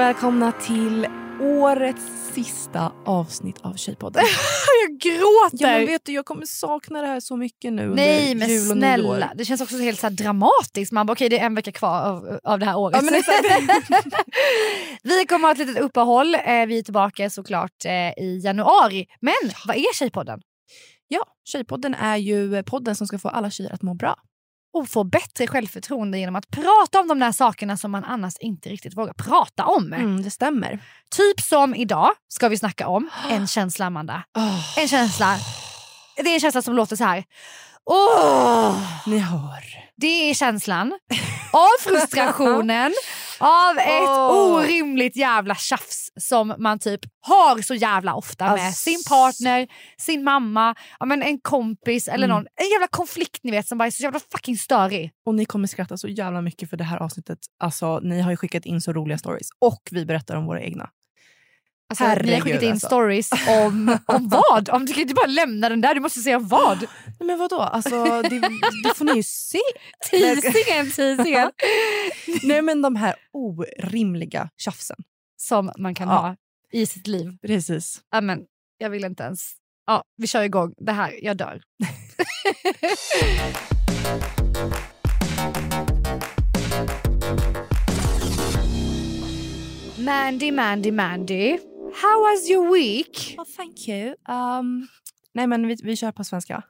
Välkomna 0.00 0.52
till 0.52 1.06
årets 1.40 2.02
sista 2.34 2.92
avsnitt 3.06 3.56
av 3.60 3.74
Tjejpodden. 3.74 4.22
jag 4.82 4.98
gråter! 4.98 5.66
Ja, 5.66 5.78
men 5.78 5.86
vet 5.86 6.04
du, 6.04 6.12
jag 6.12 6.24
kommer 6.24 6.46
sakna 6.46 7.00
det 7.00 7.06
här 7.06 7.20
så 7.20 7.36
mycket 7.36 7.72
nu 7.72 7.94
Nej 7.94 8.32
under 8.32 8.46
men 8.46 8.48
jul 8.48 8.70
och 8.70 8.76
nyår. 8.76 8.96
snälla, 8.96 9.32
det 9.34 9.44
känns 9.44 9.60
också 9.60 9.76
helt 9.76 10.00
så 10.00 10.08
dramatiskt. 10.08 10.92
Man 10.92 11.06
bara 11.06 11.12
okej 11.12 11.28
det 11.28 11.38
är 11.38 11.46
en 11.46 11.54
vecka 11.54 11.72
kvar 11.72 12.02
av, 12.02 12.40
av 12.44 12.58
det 12.58 12.66
här 12.66 12.76
året. 12.76 12.96
Ja, 12.96 13.02
men 13.02 13.14
vi 15.02 15.26
kommer 15.26 15.48
ha 15.48 15.52
ett 15.52 15.58
litet 15.58 15.78
uppehåll. 15.78 16.34
Eh, 16.34 16.66
vi 16.66 16.78
är 16.78 16.82
tillbaka 16.82 17.30
såklart 17.30 17.84
eh, 17.84 18.24
i 18.24 18.40
januari. 18.44 19.06
Men 19.20 19.50
vad 19.66 19.76
är 19.76 19.94
Tjejpodden? 19.94 20.40
Ja, 21.08 21.24
Tjejpodden 21.44 21.94
är 21.94 22.16
ju 22.16 22.62
podden 22.62 22.96
som 22.96 23.06
ska 23.06 23.18
få 23.18 23.28
alla 23.28 23.50
tjejer 23.50 23.72
att 23.72 23.82
må 23.82 23.94
bra. 23.94 24.16
Och 24.72 24.88
få 24.88 25.04
bättre 25.04 25.46
självförtroende 25.46 26.18
genom 26.18 26.36
att 26.36 26.50
prata 26.50 27.00
om 27.00 27.08
de 27.08 27.18
där 27.18 27.32
sakerna 27.32 27.76
som 27.76 27.90
man 27.90 28.04
annars 28.04 28.34
inte 28.40 28.68
riktigt 28.68 28.96
vågar 28.96 29.12
prata 29.12 29.66
om. 29.66 29.92
Mm, 29.92 30.22
det 30.22 30.30
stämmer. 30.30 30.78
Typ 31.16 31.40
som 31.40 31.74
idag 31.74 32.10
ska 32.28 32.48
vi 32.48 32.58
snacka 32.58 32.88
om 32.88 33.10
en 33.30 33.46
känsla 33.46 33.86
Amanda. 33.86 34.24
En 34.76 34.88
känsla. 34.88 35.36
Det 36.16 36.30
är 36.30 36.34
en 36.34 36.40
känsla 36.40 36.62
som 36.62 36.74
låter 36.74 36.96
så 36.96 37.04
här. 37.04 37.24
Åh! 37.94 38.76
Ni 39.06 39.18
hör. 39.18 39.64
Det 39.96 40.30
är 40.30 40.34
känslan 40.34 40.98
av 41.52 41.68
frustrationen 41.90 42.92
av 43.38 43.78
ett 43.78 44.08
Åh. 44.08 44.54
orimligt 44.54 45.16
jävla 45.16 45.54
tjafs 45.54 46.08
som 46.20 46.54
man 46.58 46.78
typ 46.78 47.00
har 47.26 47.62
så 47.62 47.74
jävla 47.74 48.14
ofta 48.14 48.44
med 48.56 48.68
Ass. 48.68 48.78
sin 48.78 49.02
partner, 49.08 49.68
sin 49.98 50.24
mamma, 50.24 50.74
ja, 51.00 51.06
men 51.06 51.22
en 51.22 51.40
kompis 51.40 52.08
eller 52.08 52.24
Mm. 52.26 52.36
någon. 52.36 52.46
En 52.56 52.68
jävla 52.72 52.86
konflikt 52.88 53.38
ni 53.42 53.50
vet 53.50 53.68
som 53.68 53.78
bara 53.78 53.86
är 53.86 53.90
så 53.90 54.02
jävla 54.02 54.20
fucking 54.32 54.56
störig. 54.56 55.10
Och 55.26 55.34
ni 55.34 55.44
kommer 55.44 55.66
skratta 55.68 55.96
så 55.96 56.08
jävla 56.08 56.40
mycket 56.40 56.70
för 56.70 56.76
det 56.76 56.84
här 56.84 56.98
avsnittet. 56.98 57.38
Alltså, 57.62 57.98
ni 58.00 58.20
har 58.20 58.30
ju 58.30 58.36
skickat 58.36 58.64
in 58.66 58.80
så 58.80 58.92
roliga 58.92 59.18
stories 59.18 59.48
och 59.60 59.82
vi 59.90 60.06
berättar 60.06 60.36
om 60.36 60.46
våra 60.46 60.60
egna. 60.62 60.88
Alltså, 61.90 62.04
vi 62.04 62.08
har 62.10 62.16
Herregud, 62.16 62.42
skickat 62.42 62.62
in 62.62 62.70
alltså. 62.72 62.86
stories 62.86 63.30
om, 63.48 63.98
om 64.06 64.28
vad? 64.52 64.68
Om 64.68 64.86
du 64.86 64.92
kan 64.92 65.02
inte 65.02 65.14
bara 65.14 65.26
lämna 65.26 65.68
den 65.68 65.80
där, 65.80 65.94
du 65.94 66.00
måste 66.00 66.20
säga 66.20 66.38
vad. 66.38 66.78
Nej, 66.80 67.26
men 67.26 67.38
vadå? 67.38 67.60
Alltså, 67.60 68.22
det, 68.22 68.40
det 68.84 68.94
får 68.96 69.04
ni 69.04 69.12
ju 69.16 69.22
se. 69.22 69.58
Teasingen, 70.10 70.90
teasingen. 70.96 71.50
Nej 72.42 72.62
men 72.62 72.82
de 72.82 72.96
här 72.96 73.14
orimliga 73.32 74.48
tjafsen. 74.58 74.96
Som 75.36 75.72
man 75.78 75.94
kan 75.94 76.08
Ja. 76.08 76.14
ha 76.14 76.36
i 76.72 76.86
sitt 76.86 77.06
liv. 77.06 77.36
Precis. 77.46 78.00
Ja, 78.10 78.20
men, 78.20 78.40
jag 78.78 78.90
vill 78.90 79.04
inte 79.04 79.22
ens... 79.22 79.52
Ja, 79.86 80.04
vi 80.16 80.26
kör 80.26 80.42
igång. 80.42 80.74
Det 80.76 80.92
här, 80.92 81.24
jag 81.24 81.36
dör. 81.36 81.60
Mandy, 89.98 90.52
Mandy, 90.52 90.90
Mandy. 90.92 91.58
How 91.94 92.20
was 92.22 92.50
your 92.50 92.72
week? 92.72 93.34
Oh, 93.38 93.44
thank 93.56 93.88
you. 93.88 94.14
Um, 94.28 94.88
nej 95.34 95.46
men 95.46 95.66
vi, 95.66 95.76
vi 95.82 95.96
kör 95.96 96.12
på 96.12 96.24
svenska. 96.24 96.62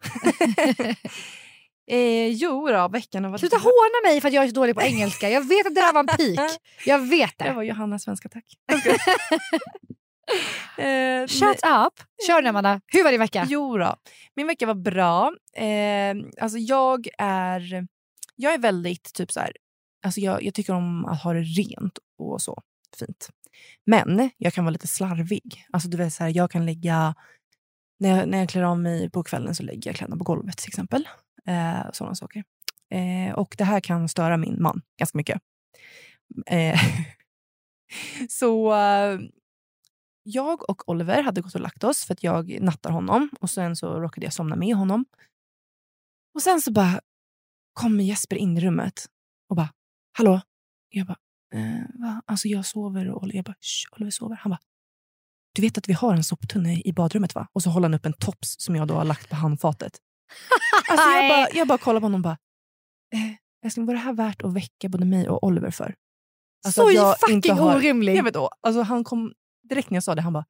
eh, 1.90 2.28
jo 2.28 2.68
då, 2.68 2.88
veckan 2.88 3.24
har 3.24 3.30
varit... 3.30 3.40
Sluta 3.40 3.56
håna 3.56 4.00
mig 4.04 4.20
för 4.20 4.28
att 4.28 4.34
jag 4.34 4.44
är 4.44 4.48
så 4.48 4.54
dålig 4.54 4.74
på 4.74 4.82
engelska. 4.82 5.30
Jag 5.30 5.48
vet 5.48 5.66
att 5.66 5.74
det 5.74 5.80
där 5.80 5.92
var 5.92 6.00
en 6.00 6.06
peak. 6.06 6.50
Jag 6.86 6.98
vet 6.98 7.38
Det 7.38 7.44
det. 7.44 7.52
var 7.52 7.62
Johanna 7.62 7.98
svenska 7.98 8.28
tack. 8.28 8.44
eh, 10.78 11.26
Shut 11.26 11.66
up. 11.66 11.94
Kör 12.26 12.42
nu 12.42 12.48
Amanda. 12.48 12.80
Hur 12.86 13.04
var 13.04 13.10
din 13.10 13.20
vecka? 13.20 13.46
Jo 13.48 13.78
då. 13.78 13.96
Min 14.36 14.46
vecka 14.46 14.66
var 14.66 14.74
bra. 14.74 15.32
Eh, 15.56 16.14
alltså 16.40 16.58
jag 16.58 17.08
är, 17.18 17.86
jag 18.36 18.54
är 18.54 18.58
väldigt 18.58 19.14
typ 19.14 19.32
så 19.32 19.40
här, 19.40 19.52
alltså 20.04 20.20
jag, 20.20 20.42
jag 20.42 20.54
tycker 20.54 20.72
om 20.72 21.04
att 21.04 21.22
ha 21.22 21.32
det 21.32 21.40
rent 21.40 21.98
och 22.18 22.42
så 22.42 22.62
fint. 22.98 23.28
Men 23.86 24.30
jag 24.36 24.52
kan 24.54 24.64
vara 24.64 24.72
lite 24.72 24.86
slarvig. 24.86 25.64
Alltså 25.70 25.88
du 25.88 25.96
vet 25.96 26.12
så 26.12 26.24
här, 26.24 26.36
jag 26.36 26.50
kan 26.50 26.66
lägga, 26.66 27.14
när 27.98 28.16
jag, 28.18 28.28
när 28.28 28.38
jag 28.38 28.48
klär 28.48 28.62
av 28.62 28.80
mig 28.80 29.10
på 29.10 29.22
kvällen 29.22 29.54
så 29.54 29.62
lägger 29.62 29.90
jag 29.90 29.96
kläderna 29.96 30.16
på 30.16 30.24
golvet 30.24 30.58
till 30.58 30.68
exempel. 30.68 31.08
Eh, 31.46 31.90
sådana 31.92 32.14
saker. 32.14 32.44
Eh, 32.90 33.34
och 33.34 33.54
det 33.58 33.64
här 33.64 33.80
kan 33.80 34.08
störa 34.08 34.36
min 34.36 34.62
man 34.62 34.82
ganska 34.98 35.18
mycket. 35.18 35.40
Eh, 36.46 36.80
så 38.28 38.74
eh, 38.74 39.20
jag 40.22 40.70
och 40.70 40.88
Oliver 40.88 41.22
hade 41.22 41.40
gått 41.40 41.54
och 41.54 41.60
lagt 41.60 41.84
oss 41.84 42.04
för 42.04 42.14
att 42.14 42.22
jag 42.22 42.60
nattar 42.60 42.90
honom 42.90 43.30
och 43.40 43.50
sen 43.50 43.76
så 43.76 44.00
råkade 44.00 44.26
jag 44.26 44.32
somna 44.32 44.56
med 44.56 44.76
honom. 44.76 45.04
Och 46.34 46.42
sen 46.42 46.60
så 46.60 46.72
bara 46.72 47.00
kommer 47.72 48.04
Jesper 48.04 48.36
in 48.36 48.56
i 48.56 48.60
rummet 48.60 49.06
och 49.48 49.56
bara 49.56 49.72
“Hallå?” 50.12 50.40
Jag 50.90 51.06
bara 51.06 51.16
eh, 51.54 52.00
va? 52.00 52.22
“Alltså 52.26 52.48
jag 52.48 52.66
sover” 52.66 53.10
och 53.10 53.22
Oliver, 53.22 53.36
jag 53.36 53.44
bara 53.44 53.54
“Shh, 53.60 53.92
Oliver 53.96 54.10
sover”. 54.10 54.36
Han 54.36 54.50
bara 54.50 54.58
“Du 55.54 55.62
vet 55.62 55.78
att 55.78 55.88
vi 55.88 55.92
har 55.92 56.14
en 56.14 56.24
soptunna 56.24 56.72
i 56.72 56.92
badrummet 56.92 57.34
va?” 57.34 57.48
Och 57.52 57.62
så 57.62 57.70
håller 57.70 57.88
han 57.88 57.94
upp 57.94 58.06
en 58.06 58.12
tops 58.12 58.54
som 58.58 58.76
jag 58.76 58.88
då 58.88 58.94
har 58.94 59.04
lagt 59.04 59.28
på 59.28 59.36
handfatet. 59.36 59.92
Alltså 60.90 61.08
jag, 61.08 61.28
bara, 61.30 61.48
jag 61.58 61.68
bara 61.68 61.78
kollar 61.78 62.00
på 62.00 62.04
honom 62.04 62.20
och 62.20 62.22
bara 62.22 62.38
eh, 63.14 63.34
“Älskling, 63.64 63.86
var 63.86 63.94
det 63.94 64.00
här 64.00 64.12
värt 64.12 64.42
att 64.42 64.52
väcka 64.54 64.88
både 64.88 65.04
mig 65.04 65.28
och 65.28 65.44
Oliver 65.44 65.70
för?” 65.70 65.94
Alltså 66.66 66.82
så 66.82 66.90
jag 66.92 67.14
inte 67.30 67.48
fucking 67.48 67.58
har- 67.64 67.76
orimlig. 67.76 68.16
jag 68.16 68.24
vet 68.24 68.34
då, 68.34 68.50
alltså 68.60 68.82
han 68.82 69.04
kom 69.04 69.32
direkt 69.68 69.90
när 69.90 69.96
jag 69.96 70.04
sa 70.04 70.14
det, 70.14 70.22
han 70.22 70.32
bara 70.32 70.44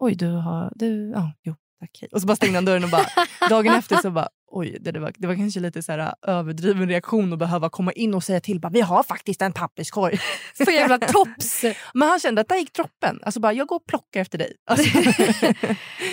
Oj, 0.00 0.14
du 0.14 0.30
har... 0.30 0.72
Du, 0.74 1.10
ja, 1.10 1.32
jo, 1.42 1.54
tack. 1.80 1.98
Hej. 2.00 2.08
Och 2.12 2.20
så 2.20 2.26
bara 2.26 2.36
stängde 2.36 2.56
han 2.56 2.64
dörren 2.64 2.84
och 2.84 2.90
bara 2.90 3.06
dagen 3.48 3.74
efter 3.78 3.96
så 3.96 4.10
bara 4.10 4.28
oj, 4.50 4.78
det, 4.80 4.92
det, 4.92 5.00
var, 5.00 5.12
det 5.16 5.26
var 5.26 5.34
kanske 5.34 5.60
lite 5.60 5.82
så 5.82 5.92
här, 5.92 5.98
äh, 5.98 6.12
överdriven 6.22 6.88
reaktion 6.88 7.32
att 7.32 7.38
behöva 7.38 7.70
komma 7.70 7.92
in 7.92 8.14
och 8.14 8.24
säga 8.24 8.40
till 8.40 8.60
bara, 8.60 8.68
vi 8.68 8.80
har 8.80 9.02
faktiskt 9.02 9.42
en 9.42 9.52
papperskorg. 9.52 10.18
För 10.54 10.72
jävla 10.72 10.98
tops. 10.98 11.64
Men 11.94 12.08
han 12.08 12.20
kände 12.20 12.40
att 12.40 12.48
där 12.48 12.56
gick 12.56 12.74
droppen. 12.74 13.20
Alltså 13.22 13.40
bara, 13.40 13.52
jag 13.52 13.66
går 13.66 13.76
och 13.76 13.86
plockar 13.86 14.20
efter 14.20 14.38
dig. 14.38 14.52
Alltså, 14.70 14.98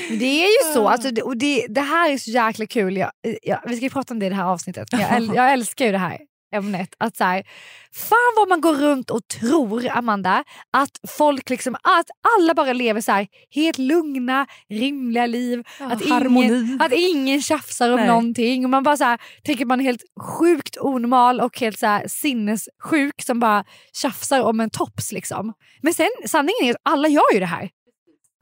Det 0.10 0.44
är 0.46 0.68
ju 0.68 0.74
så. 0.74 0.88
Alltså, 0.88 1.12
det, 1.12 1.22
och 1.22 1.38
det, 1.38 1.66
det 1.70 1.82
här 1.82 2.12
är 2.12 2.18
så 2.18 2.32
jäkla 2.32 2.66
kul. 2.66 2.98
Jag, 2.98 3.12
jag, 3.44 3.60
vi 3.68 3.78
ska 3.78 3.90
prata 3.90 4.14
om 4.14 4.20
det 4.20 4.26
i 4.26 4.30
det 4.30 4.36
här 4.36 4.46
avsnittet. 4.46 4.88
Jag, 4.92 5.22
jag 5.36 5.54
älskar 5.54 5.86
ju 5.86 5.92
det 5.92 5.98
här 5.98 6.18
ämnet. 6.56 6.90
Att 6.98 7.18
så 7.18 7.24
här, 7.24 7.44
fan 7.94 8.34
vad 8.36 8.50
man 8.50 8.62
går 8.62 8.74
runt 8.74 9.10
och 9.10 9.28
tror, 9.28 9.90
Amanda, 9.92 10.44
att 10.72 11.00
folk 11.08 11.50
liksom, 11.50 11.76
att 11.76 12.06
alla 12.38 12.54
bara 12.54 12.74
lever 12.74 13.02
så 13.02 13.12
här 13.12 13.28
helt 13.52 13.78
lugna, 13.78 14.48
rimliga 14.70 15.26
liv. 15.26 15.64
att, 15.80 16.02
ingen, 16.02 16.82
att 16.82 16.94
ingen 16.94 17.42
tjafsar 17.42 17.90
om 17.90 17.96
Nej. 17.96 18.08
någonting. 18.08 18.64
Och 18.64 18.70
man 18.70 18.84
bara 18.84 18.98
så 18.98 19.04
här, 19.04 19.20
tänker 19.44 19.66
man 19.66 19.80
är 19.80 19.84
helt 19.84 20.04
sjukt 20.22 20.78
onormal 20.78 21.42
och 21.42 21.60
helt 21.60 21.80
så 21.80 21.86
här, 21.86 22.08
sinnessjuk 22.08 23.22
som 23.22 23.40
bara 23.40 23.64
tjafsar 23.94 24.42
om 24.42 24.60
en 24.60 24.70
tops. 24.70 25.12
Liksom. 25.12 25.54
Men 25.82 25.94
sen 25.94 26.10
sanningen 26.26 26.66
är 26.66 26.72
att 26.72 26.82
alla 26.84 27.08
gör 27.08 27.34
ju 27.34 27.40
det 27.40 27.46
här. 27.46 27.70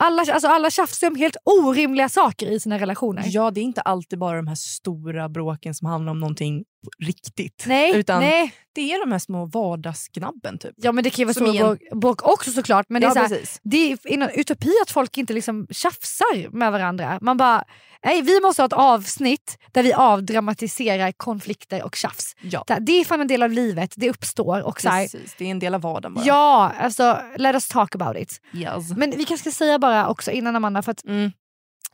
Alla, 0.04 0.22
alltså 0.22 0.48
alla 0.48 0.70
tjafsar 0.70 1.08
om 1.08 1.16
helt 1.16 1.38
orimliga 1.46 2.10
saker 2.10 2.48
i 2.48 2.60
sina 2.60 2.80
relationer. 2.80 3.24
Ja, 3.26 3.52
det 3.52 3.60
är 3.60 3.64
inte 3.64 3.82
alltid 3.82 4.20
bara 4.20 4.38
de 4.38 4.48
här 4.48 4.56
stora 4.56 5.30
bråken 5.30 5.74
som 5.74 5.88
handlar 5.88 6.12
om 6.12 6.20
någonting 6.20 6.64
riktigt. 7.00 7.64
Nej, 7.68 7.96
Utan 7.96 8.20
nej. 8.20 8.54
det 8.76 8.94
är 8.94 9.06
de 9.06 9.12
här 9.12 9.20
små 9.20 9.46
vardagsgnabben 9.46 10.58
typ. 10.58 10.74
Ja 10.78 10.92
men 10.92 11.04
det 11.04 11.10
kan 11.10 11.18
ju 11.18 11.26
vara 11.26 11.34
Som 11.34 11.46
igen- 11.48 11.66
bråk, 11.92 12.02
bråk 12.02 12.28
också 12.28 12.52
såklart. 12.52 12.86
Men 12.90 13.02
det 13.02 13.08
är, 13.08 13.12
så 13.12 13.20
här, 13.20 13.40
det 13.64 13.92
är 13.92 13.98
en 14.14 14.30
utopi 14.36 14.72
att 14.84 14.92
folk 14.92 15.18
inte 15.18 15.34
liksom 15.34 15.68
tjafsar 15.72 16.50
med 16.58 16.72
varandra. 16.72 17.18
Man 17.22 17.38
bara, 17.38 17.64
nej 18.06 18.22
vi 18.22 18.40
måste 18.42 18.62
ha 18.62 18.68
ett 18.68 18.74
avsnitt 18.74 19.58
där 19.72 19.84
vi 19.84 19.94
avdramatiserar 19.94 21.12
konflikter 21.12 21.84
och 21.84 21.96
tjafs. 21.96 22.36
Ja, 22.42 22.64
Så 22.68 22.74
här, 22.74 22.80
Det 22.80 22.92
är 22.92 23.06
fan 23.06 23.22
en 23.22 23.28
del 23.28 23.44
av 23.44 23.52
livet, 23.52 23.94
det 23.98 24.10
uppstår. 24.10 24.62
Och 24.62 24.82
så 24.82 24.90
här, 24.90 25.04
precis. 25.04 25.36
Det 25.38 25.46
är 25.46 25.52
en 25.52 25.60
del 25.60 25.74
av 25.76 25.82
vardagen 25.82 26.14
bara. 26.14 26.26
ja, 26.26 26.72
alltså 26.80 27.20
let 27.38 27.54
us 27.56 27.68
talk 27.68 27.96
about 27.96 28.18
it. 28.18 28.42
Yes. 28.54 28.92
Men 28.98 29.12
vi 29.12 29.26
kanske 29.26 29.52
ska 29.52 29.58
säga 29.58 29.80
bara 29.80 30.08
också 30.08 30.32
innan 30.32 30.56
Amanda, 30.56 30.82
för 30.82 30.92
att 30.92 31.04
Mm. 31.06 31.32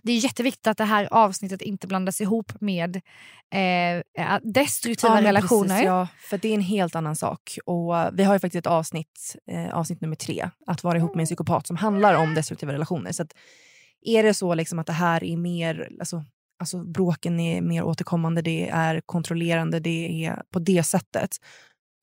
Det 0.03 0.11
är 0.11 0.17
jätteviktigt 0.17 0.67
att 0.67 0.77
det 0.77 0.83
här 0.83 1.07
avsnittet 1.11 1.61
inte 1.61 1.87
blandas 1.87 2.21
ihop 2.21 2.61
med 2.61 2.95
eh, 3.51 4.37
destruktiva 4.43 5.13
men 5.13 5.23
relationer. 5.23 5.67
Precis, 5.67 5.85
ja, 5.85 6.07
för 6.29 6.37
det 6.37 6.49
är 6.49 6.53
en 6.53 6.61
helt 6.61 6.95
annan 6.95 7.15
sak. 7.15 7.57
Och 7.65 7.93
Vi 8.13 8.23
har 8.23 8.33
ju 8.33 8.39
faktiskt 8.39 8.65
ett 8.65 8.71
avsnitt, 8.71 9.35
eh, 9.51 9.73
avsnitt 9.73 10.01
nummer 10.01 10.15
tre, 10.15 10.49
att 10.67 10.83
vara 10.83 10.97
ihop 10.97 11.15
med 11.15 11.21
en 11.21 11.25
psykopat, 11.25 11.67
som 11.67 11.77
handlar 11.77 12.13
om 12.13 12.33
destruktiva 12.33 12.73
relationer. 12.73 13.11
Så 13.11 13.23
att, 13.23 13.33
är 14.01 14.23
det 14.23 14.33
så 14.33 14.53
liksom 14.53 14.79
att 14.79 14.87
det 14.87 14.93
här 14.93 15.23
är 15.23 15.37
mer, 15.37 15.89
alltså, 15.99 16.23
alltså 16.59 16.83
bråken 16.83 17.39
är 17.39 17.61
mer 17.61 17.83
återkommande, 17.83 18.41
det 18.41 18.69
är 18.69 19.01
kontrollerande, 19.05 19.79
det 19.79 20.25
är 20.25 20.41
på 20.53 20.59
det 20.59 20.83
sättet, 20.83 21.29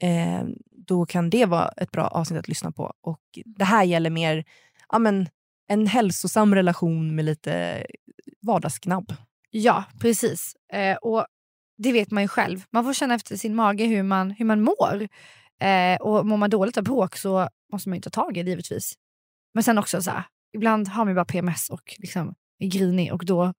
eh, 0.03 0.45
då 0.87 1.07
kan 1.07 1.31
det 1.31 1.45
vara 1.45 1.69
ett 1.69 1.91
bra 1.91 2.07
avsnitt 2.07 2.39
att 2.39 2.49
lyssna 2.49 2.73
på. 2.73 2.93
Och 3.01 3.21
Det 3.45 3.65
här 3.65 3.85
gäller 3.85 4.11
mer 4.11 4.45
ja, 4.93 4.99
men, 4.99 5.29
en 5.69 5.87
hälsosam 5.87 6.55
relation 6.55 7.15
med 7.15 7.25
lite 7.25 7.87
vardagsknabb. 8.43 9.15
Ja, 9.51 9.85
precis. 10.01 10.57
Eh, 10.73 10.97
och 10.97 11.27
Det 11.79 11.93
vet 11.93 12.11
man 12.11 12.23
ju 12.23 12.29
själv. 12.29 12.65
Man 12.73 12.85
får 12.85 12.93
känna 12.93 13.15
efter 13.15 13.37
sin 13.37 13.55
mage 13.55 13.85
hur 13.85 14.03
man, 14.03 14.31
hur 14.31 14.45
man 14.45 14.63
mår. 14.63 15.09
Eh, 15.61 16.01
och 16.01 16.27
Mår 16.27 16.37
man 16.37 16.51
dåligt 16.51 16.77
av 16.77 16.85
bråk 16.85 17.17
så 17.17 17.49
måste 17.73 17.89
man 17.89 17.97
ju 17.97 18.03
ta 18.03 18.11
tag 18.11 18.37
i 18.37 18.43
det 18.43 18.51
givetvis. 18.51 18.95
Men 19.55 19.63
sen 19.63 19.79
också 19.79 20.03
så 20.03 20.11
här, 20.11 20.23
ibland 20.57 20.89
har 20.89 21.05
man 21.05 21.11
ju 21.13 21.15
bara 21.15 21.25
PMS 21.25 21.71
och 21.71 21.95
liksom 21.99 22.35
är 22.59 22.67
grinig 22.67 23.13
och 23.13 23.25
då, 23.25 23.53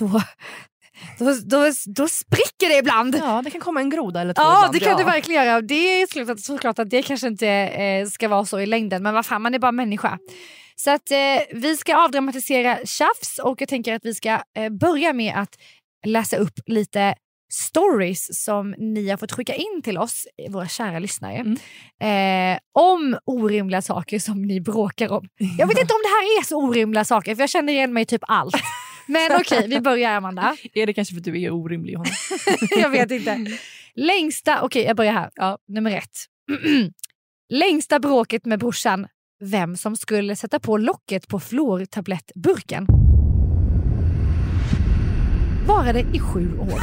då, 0.00 0.06
då, 1.18 1.34
då, 1.44 1.70
då 1.86 2.08
spricker 2.08 2.68
det 2.68 2.78
ibland. 2.78 3.16
Ja, 3.16 3.42
det 3.44 3.50
kan 3.50 3.60
komma 3.60 3.80
en 3.80 3.90
groda 3.90 4.20
eller 4.20 4.34
två 4.34 4.42
Ja, 4.42 4.58
ibland. 4.58 4.74
det 4.74 4.80
kan 4.80 4.90
ja. 4.90 4.98
det 4.98 5.04
verkligen 5.04 5.44
göra. 5.46 5.60
Det 5.60 5.74
är 5.74 6.06
såklart, 6.06 6.40
såklart 6.40 6.78
att 6.78 6.90
det 6.90 7.02
kanske 7.02 7.26
inte 7.26 7.48
eh, 7.48 8.06
ska 8.06 8.28
vara 8.28 8.44
så 8.44 8.60
i 8.60 8.66
längden, 8.66 9.02
men 9.02 9.14
vad 9.14 9.26
fan, 9.26 9.42
man 9.42 9.54
är 9.54 9.58
bara 9.58 9.72
människa. 9.72 10.18
Så 10.84 10.90
att 10.90 11.10
eh, 11.10 11.16
vi 11.60 11.76
ska 11.76 11.96
avdramatisera 11.96 12.78
tjafs 12.84 13.38
och 13.42 13.60
jag 13.60 13.68
tänker 13.68 13.94
att 13.94 14.04
vi 14.04 14.14
ska 14.14 14.42
eh, 14.56 14.68
börja 14.68 15.12
med 15.12 15.34
att 15.36 15.56
läsa 16.06 16.36
upp 16.36 16.58
lite 16.66 17.14
stories 17.52 18.44
som 18.44 18.74
ni 18.78 19.08
har 19.08 19.16
fått 19.16 19.32
skicka 19.32 19.54
in 19.54 19.82
till 19.84 19.98
oss, 19.98 20.26
eh, 20.42 20.52
våra 20.52 20.68
kära 20.68 20.98
lyssnare, 20.98 21.56
eh, 22.02 22.58
om 22.72 23.18
orimliga 23.24 23.82
saker 23.82 24.18
som 24.18 24.42
ni 24.42 24.60
bråkar 24.60 25.12
om. 25.12 25.28
Jag 25.58 25.66
vet 25.66 25.78
inte 25.80 25.94
om 25.94 26.00
det 26.02 26.08
här 26.08 26.38
är 26.40 26.44
så 26.44 26.56
orimliga 26.56 27.04
saker, 27.04 27.34
för 27.34 27.42
jag 27.42 27.50
känner 27.50 27.72
igen 27.72 27.92
mig 27.92 28.02
i 28.02 28.06
typ 28.06 28.22
allt. 28.28 28.54
Men 29.06 29.32
okej, 29.40 29.68
vi 29.68 29.80
börjar 29.80 30.10
Amanda. 30.10 30.56
Är 30.74 30.86
det 30.86 30.94
kanske 30.94 31.14
för 31.14 31.20
att 31.20 31.24
du 31.24 31.42
är 31.42 31.50
orimlig, 31.50 31.92
Johanna? 31.92 32.10
jag 32.70 32.90
vet 32.90 33.10
inte. 33.10 33.58
Längsta, 33.94 34.62
okej 34.62 34.84
jag 34.84 34.96
börjar 34.96 35.12
här. 35.12 35.30
Ja, 35.34 35.58
nummer 35.68 35.90
ett. 35.90 36.26
Längsta 37.48 37.98
bråket 37.98 38.46
med 38.46 38.58
brorsan. 38.58 39.06
Vem 39.44 39.76
som 39.76 39.96
skulle 39.96 40.36
sätta 40.36 40.60
på 40.60 40.76
locket 40.76 41.28
på 41.28 41.40
fluortablettburken. 41.40 42.86
Varade 45.66 46.00
i 46.00 46.18
sju 46.18 46.58
år. 46.58 46.66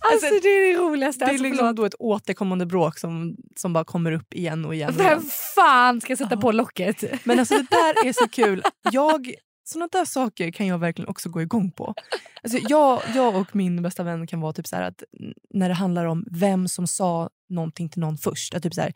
alltså, 0.00 0.26
det 0.42 0.48
är 0.48 0.72
det 0.72 0.78
roligaste. 0.80 1.24
Det 1.24 1.28
är 1.28 1.32
Alltså, 1.32 1.44
liksom 1.44 1.74
då 1.74 1.84
ett 1.84 1.94
återkommande 1.98 2.66
bråk 2.66 2.98
som, 2.98 3.36
som 3.56 3.72
bara 3.72 3.84
kommer 3.84 4.12
upp 4.12 4.34
igen 4.34 4.64
och 4.64 4.74
igen. 4.74 4.88
Och 4.94 5.00
Vem 5.00 5.06
igen. 5.06 5.30
fan 5.54 6.00
ska 6.00 6.16
sätta 6.16 6.36
på 6.36 6.52
locket? 6.52 7.04
Men 7.24 7.38
alltså 7.38 7.54
det 7.54 7.66
där 7.70 8.06
är 8.08 8.12
så 8.12 8.28
kul. 8.28 8.62
Jag, 8.92 9.34
såna 9.70 9.88
där 9.92 10.04
saker 10.04 10.50
kan 10.50 10.66
jag 10.66 10.78
verkligen 10.78 11.08
också 11.08 11.28
gå 11.28 11.42
igång 11.42 11.70
på. 11.70 11.94
Alltså 12.42 12.58
jag, 12.68 13.02
jag 13.14 13.36
och 13.36 13.56
min 13.56 13.82
bästa 13.82 14.02
vän 14.02 14.26
kan 14.26 14.40
vara 14.40 14.52
typ 14.52 14.66
så 14.66 14.76
här 14.76 14.82
att 14.82 15.02
när 15.50 15.68
det 15.68 15.74
handlar 15.74 16.04
om 16.04 16.24
vem 16.30 16.68
som 16.68 16.86
sa 16.86 17.30
någonting 17.48 17.88
till 17.88 18.00
någon 18.00 18.18
först. 18.18 18.54
Att 18.54 18.62
typ 18.62 18.74
så 18.74 18.80
här, 18.80 18.92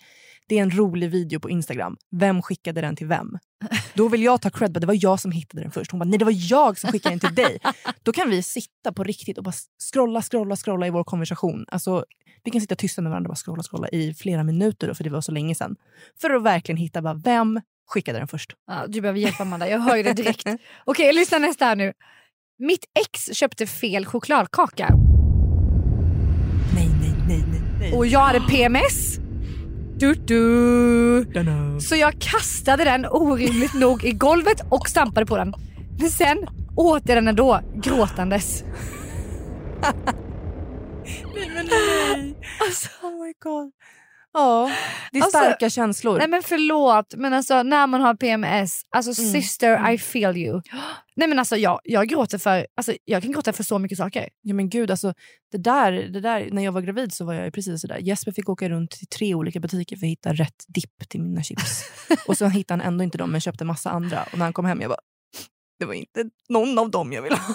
det 0.49 0.59
är 0.59 0.63
en 0.63 0.71
rolig 0.71 1.11
video 1.11 1.41
på 1.41 1.51
Instagram. 1.51 1.97
Vem 2.11 2.43
skickade 2.43 2.81
den 2.81 2.97
till 2.97 3.07
vem? 3.07 3.39
Då 3.95 4.09
vill 4.09 4.23
jag 4.23 4.41
ta 4.41 4.51
cred 4.51 4.77
att 4.77 4.81
det 4.81 4.87
var 4.87 4.99
jag 5.01 5.21
som 5.21 5.33
hittade 5.33 5.63
den 5.63 5.71
först. 5.71 5.91
Hon 5.91 5.99
bara, 5.99 6.05
nej 6.05 6.19
det 6.19 6.25
var 6.25 6.51
jag 6.51 6.79
som 6.79 6.93
skickade 6.93 7.13
den 7.13 7.21
till 7.21 7.35
dig. 7.35 7.59
Då 8.03 8.13
kan 8.13 8.31
vi 8.31 8.43
sitta 8.43 8.93
på 8.93 9.05
riktigt 9.05 9.39
och 9.39 9.45
bara 9.45 9.55
scrolla, 9.93 10.23
scrolla, 10.23 10.57
scrolla 10.57 10.87
i 10.87 10.91
vår 10.91 11.05
konversation. 11.05 11.65
Alltså, 11.69 12.05
vi 12.45 12.51
kan 12.51 12.61
sitta 12.61 12.75
tysta 12.75 13.03
med 13.03 13.11
varandra 13.11 13.29
och 13.29 13.31
bara 13.31 13.37
scrolla, 13.37 13.63
scrolla 13.63 13.89
i 13.89 14.15
flera 14.15 14.45
minuter 14.45 14.89
då, 14.89 14.95
för 14.95 15.05
det 15.05 15.11
var 15.11 15.21
så 15.21 15.33
länge 15.33 15.55
sedan. 15.55 15.77
För 16.21 16.31
att 16.31 16.43
verkligen 16.43 16.77
hitta 16.77 17.03
bara, 17.03 17.15
vem 17.15 17.61
skickade 17.87 18.19
den 18.19 18.29
först. 18.29 18.53
Ja, 18.67 18.85
du 18.89 19.01
behöver 19.01 19.21
hjälpa 19.21 19.43
Amanda, 19.43 19.69
jag 19.69 19.79
hör 19.79 19.97
ju 19.97 20.03
det 20.03 20.13
direkt. 20.13 20.47
Okej, 20.85 21.13
lyssna 21.13 21.39
nästa 21.39 21.65
här 21.65 21.77
nu. 21.77 21.93
Mitt 22.59 22.85
ex 23.01 23.39
köpte 23.39 23.67
fel 23.67 24.07
chokladkaka 24.07 24.89
Nej, 26.75 26.89
nej, 27.01 27.13
nej, 27.29 27.45
nej. 27.51 27.63
nej. 27.81 27.93
och 27.93 28.07
jag 28.07 28.21
hade 28.21 28.41
PMS. 28.41 29.19
Du, 29.97 30.15
du. 30.15 31.81
Så 31.81 31.97
jag 31.97 32.21
kastade 32.21 32.85
den 32.85 33.07
orimligt 33.07 33.75
nog 33.75 34.05
i 34.05 34.13
golvet 34.13 34.61
och 34.71 34.89
stampade 34.89 35.27
på 35.27 35.37
den. 35.37 35.55
Men 35.99 36.11
sen 36.11 36.39
åt 36.77 37.03
jag 37.09 37.17
den 37.17 37.29
ändå 37.29 37.61
gråtandes. 37.75 38.65
Nej, 41.35 41.51
men 41.55 41.67
nej. 41.67 42.37
Alltså, 42.61 42.89
Oh 43.03 43.25
my 43.25 43.33
god. 43.43 43.73
Ja, 44.35 44.71
det 45.13 45.19
är 45.19 45.23
Alltså, 45.23 45.39
starka 45.39 45.71
känslor. 45.71 46.19
nej 46.19 46.29
men 46.29 46.43
förlåt 46.43 47.15
men 47.17 47.33
alltså 47.33 47.63
när 47.63 47.87
man 47.87 48.01
har 48.01 48.15
PMS, 48.15 48.83
alltså 48.91 49.21
Mm. 49.23 49.33
sister 49.33 49.91
I 49.93 49.99
feel 49.99 50.37
you. 50.37 50.61
Nej 51.17 51.29
men 51.29 51.39
alltså 51.39 51.57
jag, 51.57 51.81
jag 51.85 52.09
gråter 52.09 52.39
för, 52.39 52.67
alltså 52.77 52.93
jag 53.05 53.23
kan 53.23 53.33
gråta 53.33 53.53
för 53.53 53.63
så 53.65 53.79
mycket 53.79 53.99
saker. 53.99 54.29
Ja 54.43 54.55
men 54.55 54.69
gud, 54.71 54.91
alltså, 54.91 55.15
det 55.53 55.59
där, 55.59 55.93
det 55.93 56.21
där, 56.21 56.49
när 56.53 56.65
jag 56.65 56.73
var 56.73 56.81
gravid 56.81 57.13
så 57.13 57.25
var 57.25 57.35
jag 57.35 57.53
precis 57.55 57.81
sådär. 57.81 57.99
Jesper 57.99 58.33
fick 58.33 58.49
åka 58.49 58.69
runt 58.69 58.91
till 58.91 59.07
tre 59.09 59.35
olika 59.35 59.61
butiker 59.61 59.97
för 59.97 60.07
att 60.07 60.11
hitta 60.11 60.33
rätt 60.33 60.65
dipp 60.69 61.09
till 61.09 61.21
mina 61.21 61.43
chips. 61.43 61.85
och 62.27 62.37
så 62.39 62.47
hittade 62.49 62.83
han 62.83 62.93
ändå 62.93 63.05
inte 63.05 63.19
dem 63.19 63.31
men 63.33 63.41
köpte 63.41 63.65
massa 63.65 63.91
andra. 63.91 64.23
Och 64.33 64.39
när 64.39 64.45
han 64.47 64.53
kom 64.53 64.65
hem 64.65 64.81
jag 64.81 64.91
bara, 64.91 65.01
det 65.79 65.85
var 65.87 65.95
inte 65.95 66.25
någon 66.49 66.79
av 66.79 66.91
dem 66.91 67.13
jag 67.13 67.23
ville 67.23 67.37
ha. 67.37 67.55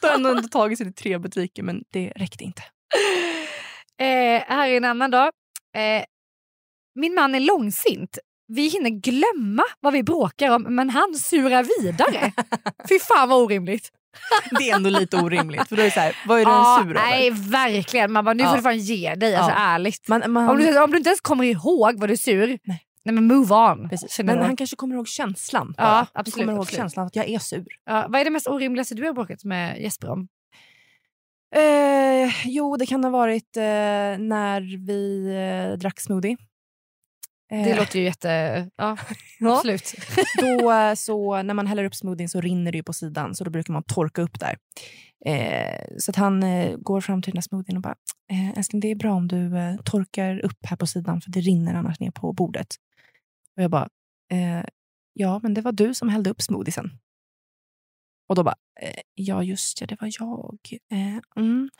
Då 0.00 0.08
har 0.08 0.12
han 0.12 0.26
ändå 0.26 0.48
tagit 0.48 0.78
sig 0.78 0.86
till 0.86 0.94
tre 1.02 1.18
butiker 1.18 1.62
men 1.62 1.82
det 1.92 2.12
räckte 2.16 2.44
inte. 2.44 2.62
Eh, 4.00 4.42
här 4.48 4.68
är 4.68 4.76
en 4.76 4.84
annan 4.84 5.10
då. 5.10 5.18
Eh, 5.76 6.04
min 6.94 7.14
man 7.14 7.34
är 7.34 7.40
långsint. 7.40 8.18
Vi 8.48 8.68
hinner 8.68 8.90
glömma 8.90 9.62
vad 9.80 9.92
vi 9.92 10.02
bråkar 10.02 10.50
om 10.50 10.62
men 10.62 10.90
han 10.90 11.14
surar 11.14 11.66
vidare. 11.82 12.32
Fy 12.88 12.98
fan 12.98 13.28
vad 13.28 13.42
orimligt. 13.42 13.88
Det 14.58 14.70
är 14.70 14.76
ändå 14.76 14.90
lite 14.90 15.16
orimligt. 15.16 15.68
För 15.68 15.76
då 15.76 15.82
är 15.82 15.90
så 15.90 16.00
här, 16.00 16.16
vad 16.26 16.40
är 16.40 16.44
du 16.44 16.50
Ja, 16.50 16.80
sur 16.84 16.94
nej 16.94 17.26
över? 17.28 17.50
verkligen. 17.50 18.12
Man 18.12 18.24
bara, 18.24 18.34
nu 18.34 18.42
Ja. 18.42 18.48
får 18.50 18.56
du 18.56 18.62
fan 18.62 18.78
ge 18.78 19.14
dig. 19.14 19.36
Alltså, 19.36 19.50
Ja. 19.50 19.56
ärligt. 19.58 20.08
Man, 20.08 20.32
man, 20.32 20.48
Om, 20.48 20.58
du, 20.58 20.80
om 20.82 20.90
du 20.90 20.96
inte 20.96 21.08
ens 21.10 21.20
kommer 21.20 21.44
ihåg 21.44 21.98
vad 22.00 22.08
du 22.08 22.12
är 22.12 22.16
sur, 22.16 22.46
Nej. 22.46 22.82
nej 23.04 23.14
men 23.14 23.26
move 23.26 23.54
on. 23.54 23.88
Precis. 23.88 24.18
Men 24.18 24.38
han 24.38 24.56
kanske 24.56 24.76
kommer 24.76 24.94
ihåg 24.94 25.08
känslan. 25.08 25.74
Ja, 25.78 26.06
absolut, 26.12 26.34
kommer 26.34 26.52
ihåg 26.52 26.62
absolut. 26.62 26.76
känslan 26.80 27.06
att 27.06 27.16
jag 27.16 27.28
är 27.28 27.38
sur. 27.38 27.64
Ja, 27.84 28.06
vad 28.08 28.20
är 28.20 28.24
det 28.24 28.30
mest 28.30 28.46
orimligaste 28.48 28.94
du 28.94 29.06
har 29.06 29.12
bråkat 29.12 29.44
med 29.44 29.80
Jesper 29.82 30.10
om? 30.10 30.28
Eh, 31.56 32.46
jo, 32.46 32.76
det 32.76 32.86
kan 32.86 33.04
ha 33.04 33.10
varit 33.10 33.56
eh, 33.56 33.62
när 34.18 34.86
vi 34.86 35.26
eh, 35.72 35.78
drack 35.78 36.00
smoothie. 36.00 36.36
Eh, 37.52 37.64
Det 37.64 37.76
låter 37.76 37.98
ju 37.98 38.04
jätte... 38.04 38.28
Ja, 38.76 38.96
Ja. 39.40 39.56
absolut. 39.56 39.94
då, 40.40 40.72
eh, 40.72 40.94
så, 40.94 41.42
när 41.42 41.54
man 41.54 41.66
häller 41.66 41.84
upp 41.84 41.94
smoothien 41.94 42.28
så 42.28 42.40
rinner 42.40 42.72
det 42.72 42.78
ju 42.78 42.82
på 42.84 42.92
sidan, 42.92 43.34
så 43.34 43.44
då 43.44 43.50
brukar 43.50 43.72
man 43.72 43.82
torka 43.82 44.22
upp 44.22 44.40
där. 44.40 44.56
Eh, 45.26 45.84
så 45.98 46.10
att 46.10 46.16
han 46.16 46.42
eh, 46.42 46.76
går 46.76 47.00
fram 47.00 47.22
till 47.22 47.32
den 47.32 47.36
här 47.36 47.42
smoothien 47.42 47.76
och 47.76 47.82
bara, 47.82 47.94
eh, 48.30 48.58
älskling 48.58 48.80
det 48.80 48.90
är 48.90 48.94
bra 48.94 49.12
om 49.12 49.28
du 49.28 49.58
eh, 49.58 49.76
torkar 49.84 50.38
upp 50.44 50.58
här 50.66 50.76
på 50.76 50.86
sidan 50.86 51.20
för 51.20 51.30
det 51.30 51.40
rinner 51.40 51.74
annars 51.74 52.00
ner 52.00 52.10
på 52.10 52.32
bordet. 52.32 52.66
Och 53.56 53.62
jag 53.62 53.70
bara, 53.70 53.88
eh, 54.32 54.64
ja 55.12 55.40
men 55.42 55.54
det 55.54 55.60
var 55.60 55.72
du 55.72 55.94
som 55.94 56.08
hällde 56.08 56.30
upp 56.30 56.42
smoothiesen. 56.42 56.90
Och 58.30 58.36
då 58.36 58.42
bara, 58.42 58.54
eh, 58.80 59.00
ja 59.14 59.42
just 59.42 59.80
ja, 59.80 59.86
det 59.86 59.96
var 60.00 60.10
jag. 60.20 60.58
Eh, 60.92 61.42
mm. 61.44 61.70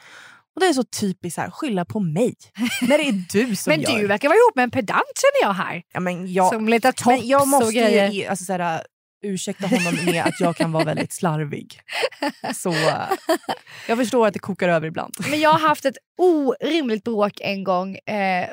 Och 0.55 0.61
det 0.61 0.67
är 0.67 0.73
så 0.73 0.85
typiskt 0.85 1.35
så 1.35 1.41
här, 1.41 1.51
skylla 1.51 1.85
på 1.85 2.01
mig. 2.01 2.35
när 2.83 2.99
det 2.99 3.05
är 3.05 3.13
du 3.33 3.57
som 3.57 3.71
Men 3.71 3.81
gör. 3.81 3.99
du 3.99 4.07
verkar 4.07 4.29
vara 4.29 4.37
ihop 4.37 4.57
med 4.57 4.63
en 4.63 4.71
pedant 4.71 5.13
känner 5.17 5.49
jag 5.49 5.55
här. 5.55 5.83
ja, 5.93 6.01
men 6.01 6.33
jag, 6.33 6.53
Som 6.53 6.69
letar 6.69 6.93
tops 6.93 7.07
men 7.07 7.29
jag 7.29 7.49
måste 7.49 7.67
och 7.67 7.73
grejer. 7.73 8.11
ju 8.11 8.27
alltså, 8.27 8.45
så 8.45 8.53
här, 8.53 8.85
ursäkta 9.23 9.67
honom 9.67 9.95
med 10.05 10.25
att 10.27 10.41
jag 10.41 10.57
kan 10.57 10.73
vara 10.73 10.85
väldigt 10.85 11.13
slarvig. 11.13 11.81
Så 12.55 12.71
äh, 12.73 13.09
jag 13.89 13.99
förstår 13.99 14.27
att 14.27 14.33
det 14.33 14.39
kokar 14.39 14.69
över 14.69 14.87
ibland. 14.87 15.15
Men 15.31 15.41
jag 15.41 15.51
har 15.51 15.69
haft 15.69 15.85
ett 15.85 15.97
orimligt 16.19 17.05
bråk 17.05 17.41
en 17.41 17.65
gång. 17.65 17.97
Eh, 17.97 18.49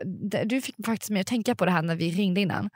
du 0.46 0.62
fick 0.62 0.76
faktiskt 0.86 1.10
mig 1.10 1.22
att 1.22 1.28
tänka 1.28 1.56
på 1.56 1.66
det 1.66 1.72
här 1.72 1.82
när 1.82 1.96
vi 1.96 2.12
ringde 2.12 2.42
innan. 2.42 2.70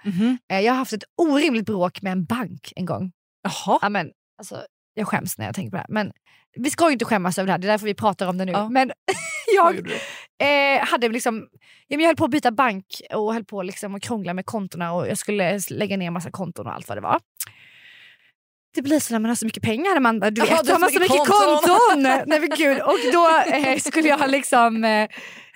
Eh, 0.52 0.60
jag 0.60 0.74
har 0.74 0.78
haft 0.78 0.94
ett 0.94 1.04
orimligt 1.18 1.66
bråk 1.66 2.02
med 2.02 2.12
en 2.12 2.26
bank 2.26 2.74
en 2.76 2.86
gång. 2.86 3.12
Jaha. 3.44 3.80
Ja, 3.82 3.90
men, 3.90 4.12
alltså, 4.38 4.66
jag 4.94 5.08
skäms 5.08 5.38
när 5.38 5.46
jag 5.46 5.56
tänker 5.56 5.70
på 5.70 5.76
det 5.76 5.82
här. 5.82 5.90
Men 5.90 6.12
vi 6.56 6.70
ska 6.70 6.86
ju 6.86 6.94
inte 6.94 7.06
skämmas 7.06 7.38
över 7.38 7.48
det 7.48 7.52
här, 7.52 7.60
det 7.60 7.68
är 7.68 7.72
därför 7.72 7.86
vi 7.86 7.94
pratar 7.94 8.28
om 8.28 8.38
det 8.38 8.46
nu. 8.46 8.52
Ja. 8.52 8.70
Men 8.70 8.92
jag 9.56 9.78
eh, 10.42 10.86
hade 10.86 11.10
liksom, 11.10 11.48
jag 11.88 12.02
höll 12.02 12.16
på 12.16 12.26
att 12.26 12.32
byta 12.32 12.52
bank 12.52 12.86
och 13.14 13.34
höll 13.34 13.46
på 13.46 13.64
liksom 13.64 13.96
att 13.96 14.02
krångla 14.02 14.34
med 14.34 14.46
kontona 14.46 14.94
och 14.94 15.08
jag 15.08 15.18
skulle 15.18 15.60
lägga 15.70 15.98
ner 15.98 16.12
massa 16.12 16.32
konton 16.32 16.68
och 16.68 16.74
allt 16.74 16.88
vad 16.88 16.98
det 16.98 17.02
var. 17.02 17.20
Det 18.74 18.82
blir 18.82 19.00
så 19.00 19.14
när 19.14 19.20
man 19.20 19.30
har 19.30 19.36
så 19.36 19.46
mycket 19.46 19.64
pengar 19.64 19.96
Amanda. 19.96 20.32
Du 20.32 20.42
vet, 20.42 20.66
du 20.66 20.72
har 20.72 20.80
man 20.80 20.90
så 20.90 21.00
mycket 21.00 21.28
konton. 21.28 22.02
Nej 22.04 22.40
men 22.40 22.50
gud. 22.58 22.82
Och 22.82 22.98
då 23.14 23.42
eh, 23.56 23.78
skulle 23.78 24.08
jag 24.08 24.30
liksom... 24.30 24.84
Eh, 24.84 25.08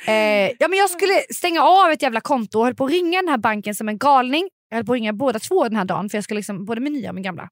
eh, 0.07 0.51
ja, 0.59 0.67
men 0.67 0.79
jag 0.79 0.89
skulle 0.89 1.13
stänga 1.29 1.61
av 1.63 1.91
ett 1.91 2.01
jävla 2.01 2.21
konto 2.21 2.59
och 2.59 2.65
höll 2.65 2.75
på 2.75 2.85
att 2.85 2.91
ringa 2.91 3.21
den 3.21 3.29
här 3.29 3.37
banken 3.37 3.75
som 3.75 3.89
en 3.89 3.97
galning. 3.97 4.49
Jag 4.69 4.77
höll 4.77 4.85
på 4.85 4.93
att 4.93 4.95
ringa 4.95 5.13
båda 5.13 5.39
två 5.39 5.63
den 5.63 5.75
här 5.75 5.85
dagen 5.85 6.09
för 6.09 6.17
jag 6.17 6.23
ska 6.23 6.35
liksom, 6.35 6.65
både 6.65 6.81
min 6.81 6.93
nya 6.93 7.09
och 7.09 7.15
min 7.15 7.23
gamla. 7.23 7.49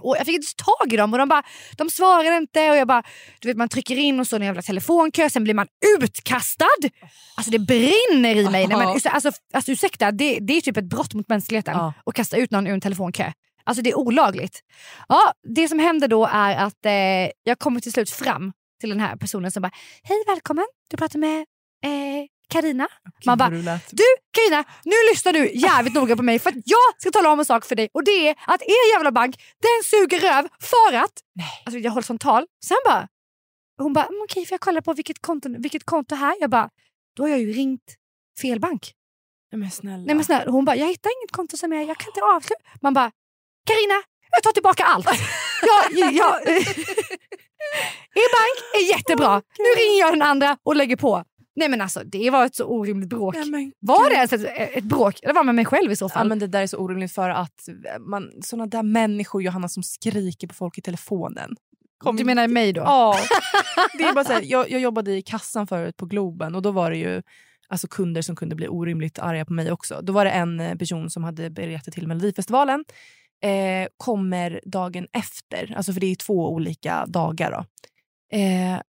Och 0.00 0.16
Jag 0.16 0.26
fick 0.26 0.34
inte 0.34 0.54
tag 0.64 0.92
i 0.92 0.96
dem 0.96 1.12
och 1.12 1.18
de 1.18 1.28
bara, 1.28 1.42
de 1.76 1.90
svarade 1.90 2.36
inte 2.36 2.70
och 2.70 2.76
jag 2.76 2.88
bara, 2.88 3.02
du 3.40 3.48
vet 3.48 3.56
man 3.56 3.68
trycker 3.68 3.96
in 3.96 4.20
och 4.20 4.26
så 4.26 4.36
en 4.36 4.42
jävla 4.42 4.62
telefonkö, 4.62 5.30
sen 5.30 5.44
blir 5.44 5.54
man 5.54 5.66
utkastad. 6.00 6.66
Alltså 7.36 7.50
det 7.50 7.58
brinner 7.58 8.36
i 8.36 8.48
mig. 8.50 8.66
Nej, 8.66 8.76
men, 8.78 8.88
alltså, 8.88 9.30
alltså 9.54 9.72
ursäkta, 9.72 10.12
det, 10.12 10.38
det 10.40 10.52
är 10.56 10.60
typ 10.60 10.76
ett 10.76 10.84
brott 10.88 11.14
mot 11.14 11.28
mänskligheten 11.28 11.74
Ja. 11.76 11.92
att 12.06 12.14
kasta 12.14 12.36
ut 12.36 12.50
någon 12.50 12.66
ur 12.66 12.72
en 12.74 12.80
telefonkö. 12.80 13.32
Alltså 13.64 13.82
det 13.82 13.90
är 13.90 13.98
olagligt. 13.98 14.60
Ja, 15.08 15.32
det 15.54 15.68
som 15.68 15.78
händer 15.78 16.08
då 16.08 16.26
är 16.32 16.56
att 16.56 16.86
eh, 16.86 16.92
jag 17.44 17.58
kommer 17.58 17.80
till 17.80 17.92
slut 17.92 18.10
fram 18.10 18.52
till 18.80 18.88
den 18.90 19.00
här 19.00 19.16
personen 19.16 19.50
som 19.50 19.62
bara, 19.62 19.70
hej 20.02 20.24
välkommen, 20.26 20.64
du 20.90 20.96
pratar 20.96 21.18
med 21.18 21.38
eh, 21.84 22.24
Karina. 22.48 22.88
Man 23.26 23.38
bara, 23.38 23.50
du 23.90 24.04
Karina, 24.32 24.64
nu 24.84 24.94
lyssnar 25.12 25.32
du 25.32 25.50
jävligt 25.52 25.94
noga 25.94 26.16
på 26.16 26.22
mig 26.22 26.38
för 26.38 26.50
att 26.50 26.56
jag 26.64 27.00
ska 27.00 27.10
tala 27.10 27.30
om 27.32 27.38
en 27.38 27.44
sak 27.44 27.64
för 27.64 27.74
dig 27.76 27.88
och 27.94 28.04
det 28.04 28.28
är 28.28 28.36
att 28.46 28.62
er 28.62 28.94
jävla 28.94 29.12
bank 29.12 29.36
den 29.62 29.84
suger 29.84 30.20
röv 30.20 30.48
för 30.60 30.92
att... 30.96 31.12
Nej. 31.34 31.62
Alltså 31.64 31.78
jag 31.78 31.90
håller 31.90 32.02
sånt 32.04 32.20
tal. 32.20 32.46
Sen 32.64 32.76
bara... 32.84 33.08
Hon 33.78 33.92
bara, 33.92 34.04
"Mm, 34.04 34.20
okej 34.24 34.46
får 34.46 34.54
jag 34.54 34.60
kolla 34.60 34.82
på 34.82 34.92
vilket 34.94 35.22
konto, 35.22 35.48
vilket 35.58 35.84
konto 35.84 36.14
här? 36.14 36.36
Jag 36.40 36.50
bara, 36.50 36.68
då 37.16 37.22
har 37.22 37.28
jag 37.28 37.38
ju 37.40 37.52
ringt 37.52 37.94
fel 38.42 38.60
bank. 38.60 38.92
Nej 39.52 39.58
men 39.60 39.70
snälla. 39.70 40.04
Nej, 40.06 40.14
men 40.14 40.24
snälla, 40.24 40.50
hon 40.50 40.64
bara, 40.64 40.76
jag 40.76 40.86
hittar 40.86 41.10
inget 41.20 41.32
konto 41.32 41.56
som 41.56 41.72
är, 41.72 41.76
jag 41.82 41.96
kan 41.98 42.08
inte 42.10 42.20
avsluta. 42.22 42.60
Man 42.82 42.94
bara, 42.94 43.10
Karina, 43.66 44.02
jag 44.30 44.42
tar 44.42 44.52
tillbaka 44.52 44.84
allt. 44.84 45.06
jag, 45.62 46.12
jag, 46.12 46.48
er 48.22 48.28
bank 48.36 48.74
är 48.74 48.88
jättebra. 48.96 49.42
Nu 49.58 49.64
ringer 49.82 50.00
jag 50.00 50.12
den 50.12 50.22
andra 50.22 50.58
och 50.62 50.76
lägger 50.76 50.96
på. 50.96 51.24
Nej 51.56 51.68
men 51.68 51.80
alltså 51.80 52.02
det 52.04 52.30
var 52.30 52.46
ett 52.46 52.54
så 52.54 52.64
orimligt 52.64 53.08
bråk. 53.08 53.34
Nej, 53.46 53.72
Var 53.80 54.10
det 54.10 54.16
ens 54.16 54.32
ett, 54.32 54.76
ett 54.76 54.84
bråk? 54.84 55.18
Det 55.22 55.32
var 55.32 55.44
med 55.44 55.54
mig 55.54 55.64
själv 55.64 55.92
i 55.92 55.96
så 55.96 56.04
Ja, 56.04 56.08
fall. 56.08 56.28
men 56.28 56.38
det 56.38 56.46
där 56.46 56.62
är 56.62 56.66
så 56.66 56.78
orimligt 56.78 57.12
för 57.12 57.30
att 57.30 57.68
man, 58.00 58.30
såna 58.42 58.66
där 58.66 58.82
människor 58.82 59.42
Johanna 59.42 59.68
som 59.68 59.82
skriker 59.82 60.48
på 60.48 60.54
folk 60.54 60.78
i 60.78 60.82
telefonen. 60.82 61.56
Kom 61.98 62.16
du 62.16 62.24
menar 62.24 62.48
mig 62.48 62.72
då? 62.72 62.80
Ja. 62.80 63.16
Det 63.98 64.04
är 64.04 64.14
bara 64.14 64.24
så 64.24 64.32
här, 64.32 64.42
jag, 64.44 64.70
jag 64.70 64.80
jobbade 64.80 65.12
i 65.16 65.22
kassan 65.22 65.66
förut 65.66 65.96
på 65.96 66.06
Globen 66.06 66.54
och 66.54 66.62
då 66.62 66.70
var 66.70 66.90
det 66.90 66.96
ju 66.96 67.22
alltså 67.68 67.86
kunder 67.88 68.22
som 68.22 68.36
kunde 68.36 68.54
bli 68.56 68.68
orimligt 68.68 69.18
arga 69.18 69.44
på 69.44 69.52
mig 69.52 69.72
också. 69.72 70.00
Då 70.02 70.12
var 70.12 70.24
det 70.24 70.30
en 70.30 70.60
eh, 70.60 70.74
person 70.74 71.10
som 71.10 71.24
hade 71.24 71.50
biljetter 71.50 71.92
till 71.92 72.06
Melodifestivalen. 72.06 72.84
Eh, 73.42 73.88
kommer 73.96 74.60
dagen 74.64 75.06
efter, 75.12 75.74
alltså 75.76 75.92
för 75.92 76.00
det 76.00 76.06
är 76.06 76.14
två 76.16 76.52
olika 76.52 77.06
dagar. 77.06 77.50
Då. 77.50 77.64
Eh, 78.38 78.80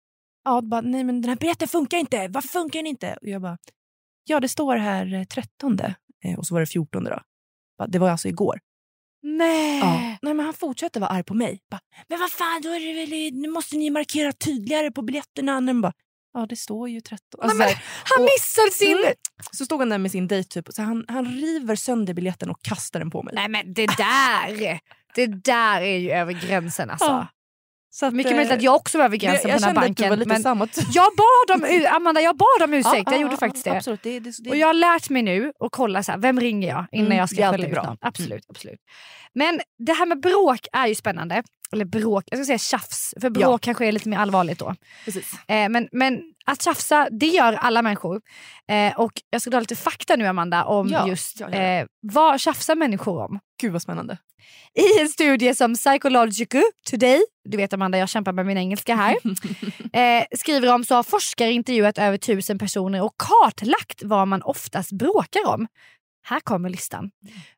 ja, 0.47 0.61
bara, 0.63 0.81
nej 0.81 1.05
men 1.05 1.21
den 1.21 1.29
här 1.29 1.37
biljetten 1.37 1.69
funkar 1.69 1.99
inte. 1.99 2.29
Varför 2.29 2.49
funkar 2.49 2.79
den 2.79 2.87
inte? 2.87 3.17
Och 3.23 3.29
jag 3.29 3.43
bara, 3.43 3.59
ja 4.25 4.41
det 4.41 4.49
står 4.49 4.77
här 4.77 5.15
eh, 5.15 5.25
13 5.25 5.79
eh, 6.25 6.39
och 6.39 6.47
så 6.47 6.55
var 6.55 6.61
det 6.61 6.67
14 6.67 7.05
då. 7.05 7.21
Det 7.89 7.99
var 7.99 8.11
alltså 8.11 8.29
igår. 8.29 8.59
Nej. 9.23 9.79
Ja. 9.79 10.17
Nej, 10.23 10.35
men 10.35 10.41
han 10.41 10.55
fortsätter 10.55 11.01
vara 11.01 11.11
arg 11.11 11.25
på 11.25 11.35
mig. 11.35 11.61
Bara, 11.71 11.81
men 12.09 12.19
vad 12.21 12.31
fan, 12.31 12.61
då 12.63 12.71
väl, 12.71 13.09
nu 13.33 13.49
måste 13.49 13.77
ni 13.77 13.91
markera 13.91 14.33
tydligare 14.33 14.91
på 14.91 15.03
biljetterna. 15.03 15.61
Men 15.61 15.81
bara, 15.81 15.93
ja, 16.33 16.47
det 16.47 16.57
står 16.57 16.89
ju 16.89 17.01
13. 17.01 17.21
Alltså, 17.43 17.59
Nej, 17.59 17.69
här, 17.69 17.83
Han 18.05 18.23
och- 18.25 18.25
missar 18.25 18.71
sin... 18.71 18.99
Mm. 18.99 19.15
så 19.53 19.65
stod 19.65 19.79
han 19.81 19.89
där 19.89 19.99
med 19.99 20.11
sin 20.11 20.29
dejt 20.29 20.49
typ, 20.49 20.75
så 20.75 20.83
han, 20.83 21.05
han 21.09 21.27
river 21.27 21.77
sönder 21.77 22.15
biljetten 22.15 22.51
och 22.51 22.63
kastar 22.63 22.99
den 23.01 23.11
på 23.11 23.23
mig. 23.23 23.35
Nej 23.35 23.49
men 23.49 23.75
det 23.75 23.87
där, 23.87 24.81
det 25.15 25.27
där 25.27 25.81
är 25.81 25.99
ju 25.99 26.11
över 26.11 26.33
gränsen 26.33 26.91
alltså. 26.91 27.07
Ja. 27.07 27.27
Så 27.99 28.07
att, 28.07 28.15
Mycket 28.15 28.33
eh, 28.33 28.37
möjligt 28.37 28.53
att 28.53 28.63
jag 28.63 28.75
också 28.75 28.99
var 28.99 29.05
över 29.05 29.15
jag, 29.15 29.21
gränsen 29.21 29.51
jag 29.51 29.61
på 29.61 29.67
den 29.67 29.69
här 29.69 29.75
kände 29.75 29.81
att 29.81 29.97
du 29.97 30.03
banken. 30.03 30.11
var 30.11 30.17
lite 30.17 30.29
men 30.29 30.43
samma 30.43 30.69
jag 30.93 31.13
bad 31.17 31.57
om, 31.57 31.87
Amanda, 31.97 32.21
jag 32.21 32.37
bad 32.37 32.63
om 32.63 32.75
ursäkt, 32.81 32.95
Ja, 32.95 33.03
jag 33.07 33.13
ja, 33.15 33.21
gjorde 33.21 33.35
ja, 33.35 33.39
faktiskt 33.39 33.65
det. 33.65 33.77
Absolut, 33.77 34.03
det, 34.03 34.21
det, 34.21 34.33
det 34.45 34.51
Och 34.51 34.57
jag 34.57 34.67
har 34.67 34.75
lärt 34.75 35.11
mig 35.11 35.23
nu 35.23 35.53
att 35.61 35.73
kolla 35.73 36.03
så 36.03 36.13
här, 36.13 36.19
vem 36.19 36.41
ringer 36.41 36.69
jag 36.69 36.87
innan 36.93 37.07
Mm, 37.07 37.19
jag 37.19 37.29
det 37.29 37.35
ska 37.35 37.51
skälla 37.51 37.67
ut 37.67 37.73
bra. 37.73 37.83
någon. 37.83 37.97
Absolut, 38.01 38.45
absolut. 38.49 38.81
Men 39.35 39.61
det 39.79 39.93
här 39.93 40.07
med 40.07 40.21
bråk 40.21 40.61
är 40.73 40.87
ju 40.87 40.95
spännande. 40.95 41.43
Eller 41.73 41.85
bråk, 41.85 42.25
jag 42.31 42.39
ska 42.39 42.45
säga 42.45 42.59
tjafs. 42.59 43.15
För 43.21 43.31
bråk 43.31 43.45
Ja. 43.45 43.59
kanske 43.59 43.87
är 43.87 43.93
lite 43.93 44.09
mer 44.09 44.19
allvarligt 44.19 44.59
då. 44.59 44.75
precis. 45.05 45.33
Eh, 45.49 45.69
men, 45.69 45.89
men 45.93 46.23
att 46.45 46.63
tjafsa, 46.63 47.09
det 47.11 47.27
gör 47.27 47.53
alla 47.53 47.83
människor. 47.83 48.21
Eh, 48.71 49.01
och 49.01 49.13
jag 49.31 49.41
ska 49.41 49.51
dra 49.51 49.61
lite 49.61 49.77
fakta 49.77 50.17
nu 50.17 50.27
Amanda 50.27 50.65
om 50.65 50.89
Ja, 50.89 51.09
just 51.09 51.41
ja, 51.41 51.49
ja. 51.51 51.57
eh, 51.57 51.87
vad 52.01 52.41
tjafsar 52.41 52.75
människor 52.77 53.25
om. 53.25 53.39
Gud 53.61 53.73
vad 53.73 53.83
spännande. 53.83 54.19
I 54.75 55.01
en 55.01 55.09
studie 55.09 55.55
som 55.55 55.75
Psychological 55.75 56.63
Today, 56.91 57.21
du 57.49 57.57
vet 57.57 57.73
Amanda 57.73 57.99
jag 57.99 58.09
kämpar 58.09 58.33
med 58.33 58.47
min 58.47 58.59
engelska 58.59 58.95
här, 58.97 59.17
eh, 59.93 60.25
skriver 60.37 60.75
om 60.75 60.85
så 60.85 60.95
har 60.95 61.03
forskare 61.03 61.53
intervjuat 61.53 61.99
över 61.99 62.19
tusen 62.19 62.59
personer 62.59 63.03
och 63.03 63.15
kartlagt 63.17 64.03
vad 64.03 64.29
man 64.29 64.43
oftast 64.43 64.93
bråkar 64.93 65.47
om. 65.47 65.67
Här 66.29 66.41
kommer 66.41 66.69
listan. 66.71 67.11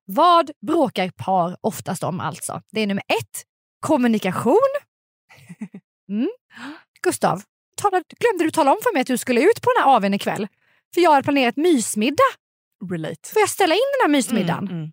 Vad 0.05 0.50
bråkar 0.67 1.11
par 1.11 1.57
oftast 1.61 2.03
om 2.05 2.21
alltså? 2.21 2.62
Det 2.73 2.81
är 2.81 2.87
nummer 2.87 3.03
ett, 3.09 3.43
kommunikation. 3.81 4.59
Mm. 6.09 6.29
Gustav, 7.03 7.43
tala, 7.77 8.03
glömde 8.19 8.45
du 8.45 8.51
tala 8.51 8.71
om 8.73 8.79
för 8.83 8.93
mig 8.93 9.01
att 9.01 9.07
du 9.07 9.19
skulle 9.19 9.41
ut 9.41 9.63
på 9.63 9.71
den 9.77 9.83
här 9.85 9.97
AWn 9.97 10.15
ikväll? 10.15 10.49
För 10.95 11.01
jag 11.01 11.11
har 11.11 11.23
planerat 11.23 11.57
mysmiddag. 11.57 12.23
Relate. 12.91 13.31
Får 13.33 13.41
jag 13.41 13.49
ställa 13.49 13.75
in 13.75 13.81
den 13.99 14.11
här 14.11 14.13
mysmiddagen? 14.13 14.65
Mm, 14.65 14.77
mm. 14.77 14.93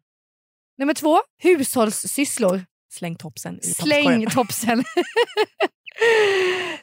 Nummer 0.78 0.94
två, 0.94 1.22
hushållssysslor. 1.44 2.66
Släng 2.94 3.16
topsen 3.16 3.60
i 3.60 3.64
Släng 3.64 4.04
papperskorgen. 4.04 4.30
topsen. 4.32 4.84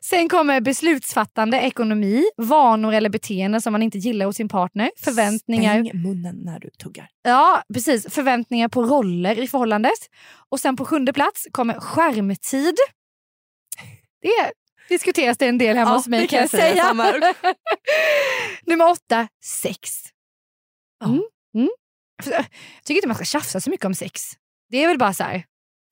Sen 0.00 0.28
kommer 0.28 0.60
beslutsfattande, 0.60 1.60
ekonomi, 1.60 2.24
vanor 2.36 2.92
eller 2.92 3.10
beteenden 3.10 3.60
som 3.62 3.72
man 3.72 3.82
inte 3.82 3.98
gillar 3.98 4.26
hos 4.26 4.36
sin 4.36 4.48
partner. 4.48 4.90
Förväntningar, 4.96 5.84
Stäng 5.84 6.02
munnen 6.02 6.36
när 6.44 6.60
du 6.60 6.70
tuggar. 6.70 7.08
ja, 7.22 7.62
precis, 7.74 8.14
förväntningar 8.14 8.68
på 8.68 8.82
roller 8.82 9.38
i 9.38 9.48
förhållandet. 9.48 9.92
Och 10.48 10.60
sen 10.60 10.76
på 10.76 10.84
sjunde 10.84 11.12
plats 11.12 11.46
kommer 11.52 11.74
skärmtid. 11.80 12.74
Det 14.22 14.52
diskuteras 14.88 15.38
det 15.38 15.46
en 15.46 15.58
del 15.58 15.76
hemma 15.76 15.90
Ja, 15.90 15.96
hos 15.96 16.06
mig 16.06 16.28
kan 16.28 16.36
jag 16.36 16.42
jag 16.44 16.50
säga. 16.50 16.92
Nummer 18.66 18.90
åtta, 18.90 19.28
sex. 19.44 19.90
Mm. 21.04 21.22
Mm. 21.54 21.70
Jag 22.24 22.44
tycker 22.84 22.94
inte 22.98 23.08
man 23.08 23.14
ska 23.16 23.24
tjafsa 23.24 23.60
så 23.60 23.70
mycket 23.70 23.86
om 23.86 23.94
sex. 23.94 24.22
Det 24.70 24.82
är 24.84 24.88
väl 24.88 24.98
bara 24.98 25.14
så 25.14 25.22
här, 25.24 25.44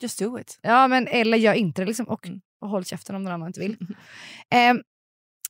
Just 0.02 0.18
do 0.18 0.38
it. 0.38 0.58
Ja, 0.62 0.88
men 0.88 1.06
eller 1.08 1.38
gör 1.38 1.54
inte 1.54 1.82
det 1.82 1.86
liksom, 1.86 2.08
och, 2.08 2.26
Mm. 2.26 2.40
Och 2.60 2.68
håll 2.68 2.84
käften 2.84 3.14
om 3.16 3.22
någon 3.24 3.32
annan 3.32 3.46
inte 3.48 3.60
vill. 3.60 3.76
Ehm, 4.50 4.82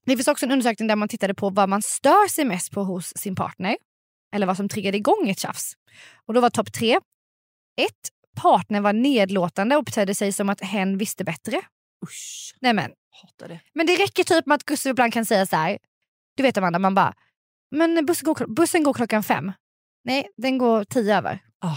det 0.06 0.16
finns 0.16 0.28
också 0.28 0.46
en 0.46 0.52
undersökning 0.52 0.88
där 0.88 0.96
man 0.96 1.08
tittade 1.08 1.34
på 1.34 1.50
vad 1.50 1.68
man 1.68 1.82
stör 1.82 2.28
sig 2.28 2.44
mest 2.44 2.70
på 2.72 2.84
hos 2.84 3.12
sin 3.16 3.34
partner. 3.34 3.76
Eller 4.34 4.46
vad 4.46 4.56
som 4.56 4.68
triggade 4.68 4.96
igång 4.96 5.28
ett 5.30 5.38
tjafs. 5.38 5.72
Och 6.26 6.34
då 6.34 6.40
var 6.40 6.50
topp 6.50 6.72
tre. 6.72 6.94
Ett, 7.80 8.08
Partnern 8.36 8.82
var 8.82 8.92
nedlåtande 8.92 9.76
och 9.76 9.84
betedde 9.84 10.14
sig 10.14 10.32
som 10.32 10.48
att 10.48 10.60
hen 10.60 10.98
visste 10.98 11.24
bättre. 11.24 11.60
Usch, 12.04 12.54
Nej, 12.60 12.72
men, 12.74 12.90
hatar 13.22 13.48
det. 13.48 13.60
men 13.74 13.86
det 13.86 13.96
räcker 13.96 14.24
typ 14.24 14.46
med 14.46 14.54
att 14.56 14.64
Gustav 14.64 14.90
ibland 14.90 15.12
kan 15.12 15.26
säga 15.26 15.46
så 15.46 15.56
här. 15.56 15.78
Du 16.36 16.42
vet 16.42 16.56
Amanda, 16.58 16.78
man 16.78 16.94
bara 16.94 17.14
men 17.70 18.06
bussen 18.06 18.24
går, 18.26 18.46
bussen 18.54 18.82
går 18.82 18.94
klockan 18.94 19.22
fem. 19.22 19.52
Nej, 20.04 20.28
den 20.36 20.58
går 20.58 20.84
tio 20.84 21.16
över. 21.18 21.38
Ah, 21.58 21.76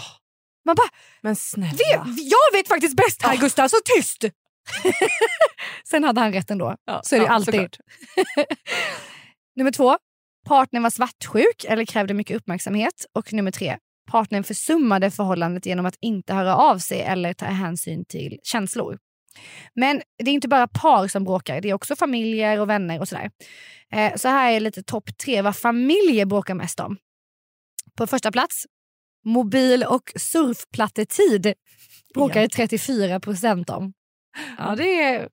Man 0.65 0.75
bara, 0.75 0.89
men 1.21 1.35
snälla. 1.35 1.71
"Ve- 2.07 2.21
jag 2.21 2.57
vet 2.59 2.67
faktiskt 2.67 2.95
bäst 2.95 3.21
här 3.23 3.33
Ah. 3.37 3.39
Gustav, 3.41 3.67
så 3.67 3.75
tyst! 3.97 4.23
Sen 5.89 6.03
hade 6.03 6.21
han 6.21 6.33
rätt 6.33 6.51
ändå. 6.51 6.75
Ja, 6.85 7.01
Så 7.03 7.15
är 7.15 7.19
det 7.19 7.25
ja, 7.25 7.31
alltid. 7.31 7.77
Nummer 9.55 9.71
två, 9.71 9.97
partnern 10.47 10.83
var 10.83 10.89
svartsjuk 10.89 11.65
eller 11.67 11.85
krävde 11.85 12.13
mycket 12.13 12.37
uppmärksamhet. 12.37 13.05
Och 13.13 13.33
nummer 13.33 13.51
tre, 13.51 13.77
partnern 14.11 14.43
försummade 14.43 15.11
förhållandet 15.11 15.65
genom 15.65 15.85
att 15.85 15.95
inte 16.01 16.33
höra 16.33 16.55
av 16.55 16.77
sig 16.77 17.01
eller 17.01 17.33
ta 17.33 17.45
hänsyn 17.45 18.05
till 18.05 18.39
känslor. 18.43 18.97
Men 19.75 20.01
det 20.23 20.31
är 20.31 20.33
inte 20.33 20.47
bara 20.47 20.67
par 20.67 21.07
som 21.07 21.23
bråkar, 21.23 21.61
det 21.61 21.69
är 21.69 21.73
också 21.73 21.95
familjer 21.95 22.59
och 22.59 22.69
vänner 22.69 22.99
och 22.99 23.07
sådär. 23.07 23.31
Eh, 23.91 24.15
så 24.15 24.27
här 24.27 24.51
är 24.51 24.59
lite 24.59 24.83
topp 24.83 25.17
tre 25.17 25.41
vad 25.41 25.55
familjer 25.55 26.25
bråkar 26.25 26.53
mest 26.53 26.79
om. 26.79 26.97
På 27.97 28.07
första 28.07 28.31
plats, 28.31 28.65
mobil 29.25 29.83
och 29.83 30.11
surfplattetid 30.15 31.53
bråkar 32.13 32.41
Ja. 32.41 32.47
34 32.55 33.19
procent 33.19 33.69
om. 33.69 33.93
Ja, 34.57 34.75
det 34.75 35.03
är... 35.03 35.29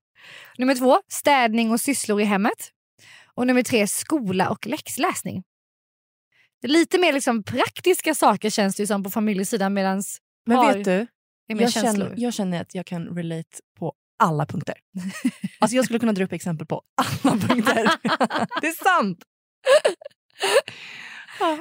Nummer 0.58 0.74
två, 0.74 1.00
städning 1.08 1.70
och 1.70 1.80
sysslor 1.80 2.20
i 2.20 2.24
hemmet. 2.24 2.70
Och 3.34 3.46
nummer 3.46 3.62
tre, 3.62 3.86
skola 3.86 4.48
och 4.48 4.66
läxläsning. 4.66 5.42
Det 6.60 6.66
är 6.66 6.72
lite 6.72 6.98
mer 6.98 7.12
liksom 7.12 7.42
praktiska 7.42 8.14
saker 8.14 8.50
känns 8.50 8.76
det 8.76 8.86
som 8.86 9.02
på 9.02 9.10
familjesidan 9.10 9.74
medan 9.74 10.02
Men 10.46 10.66
vet 10.66 10.84
du, 10.84 11.06
jag 11.46 11.72
känslor. 11.72 12.06
känner, 12.06 12.14
jag 12.16 12.34
känner 12.34 12.60
att 12.60 12.74
jag 12.74 12.86
kan 12.86 13.06
relate 13.06 13.58
på 13.78 13.94
alla 14.18 14.46
punkter. 14.46 14.74
Alltså 15.60 15.76
jag 15.76 15.84
skulle 15.84 15.98
kunna 15.98 16.12
dra 16.12 16.24
upp 16.24 16.32
exempel 16.32 16.66
på 16.66 16.82
alla 16.94 17.38
punkter. 17.38 17.82
det 18.60 18.66
är 18.66 18.84
sant! 18.84 19.18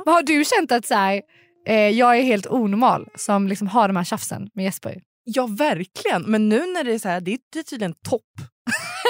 Men 0.05 0.13
har 0.13 0.23
du 0.23 0.45
känt 0.45 0.71
att 0.71 0.85
så 0.85 0.93
här, 0.93 1.21
eh, 1.67 1.89
jag 1.89 2.17
är 2.17 2.23
helt 2.23 2.47
onormal 2.47 3.09
som 3.15 3.47
liksom 3.47 3.67
har 3.67 3.87
de 3.87 3.97
här 3.97 4.03
tjafsen 4.03 4.49
med 4.53 4.65
Jesper? 4.65 5.01
Ja, 5.35 5.47
verkligen. 5.47 6.21
Men 6.23 6.49
nu 6.49 6.73
när 6.73 6.83
det 6.83 6.93
är 6.93 6.99
så 6.99 7.09
här, 7.09 7.21
det 7.21 7.33
är 7.33 7.63
tydligen 7.63 7.93
topp. 8.09 8.21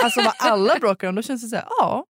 Alltså 0.03 0.21
vad 0.23 0.33
alla 0.39 0.79
bråkar 0.79 1.07
om, 1.07 1.15
då 1.15 1.21
känns 1.21 1.41
det 1.41 1.47
så 1.47 1.55
här, 1.55 1.65
ja, 1.79 2.05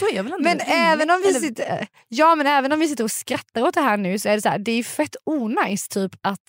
Då 0.00 0.08
är 0.10 0.22
väl 0.22 0.32
Men 0.40 0.60
även 0.60 1.10
om, 1.10 1.20
vi 1.22 1.28
Eller- 1.28 1.40
sitter, 1.40 1.86
ja, 2.08 2.34
men 2.34 2.46
även 2.46 2.72
om 2.72 2.80
vi 2.80 2.88
sitter 2.88 3.04
och 3.04 3.10
skrattar 3.10 3.62
åt 3.62 3.74
det 3.74 3.80
här 3.80 3.96
nu 3.96 4.18
så 4.18 4.28
är 4.28 4.34
det 4.34 4.42
så 4.42 4.48
här, 4.48 4.58
det 4.58 4.72
är 4.72 4.82
fett 4.82 5.16
onajs 5.24 5.88
typ 5.88 6.12
att, 6.22 6.40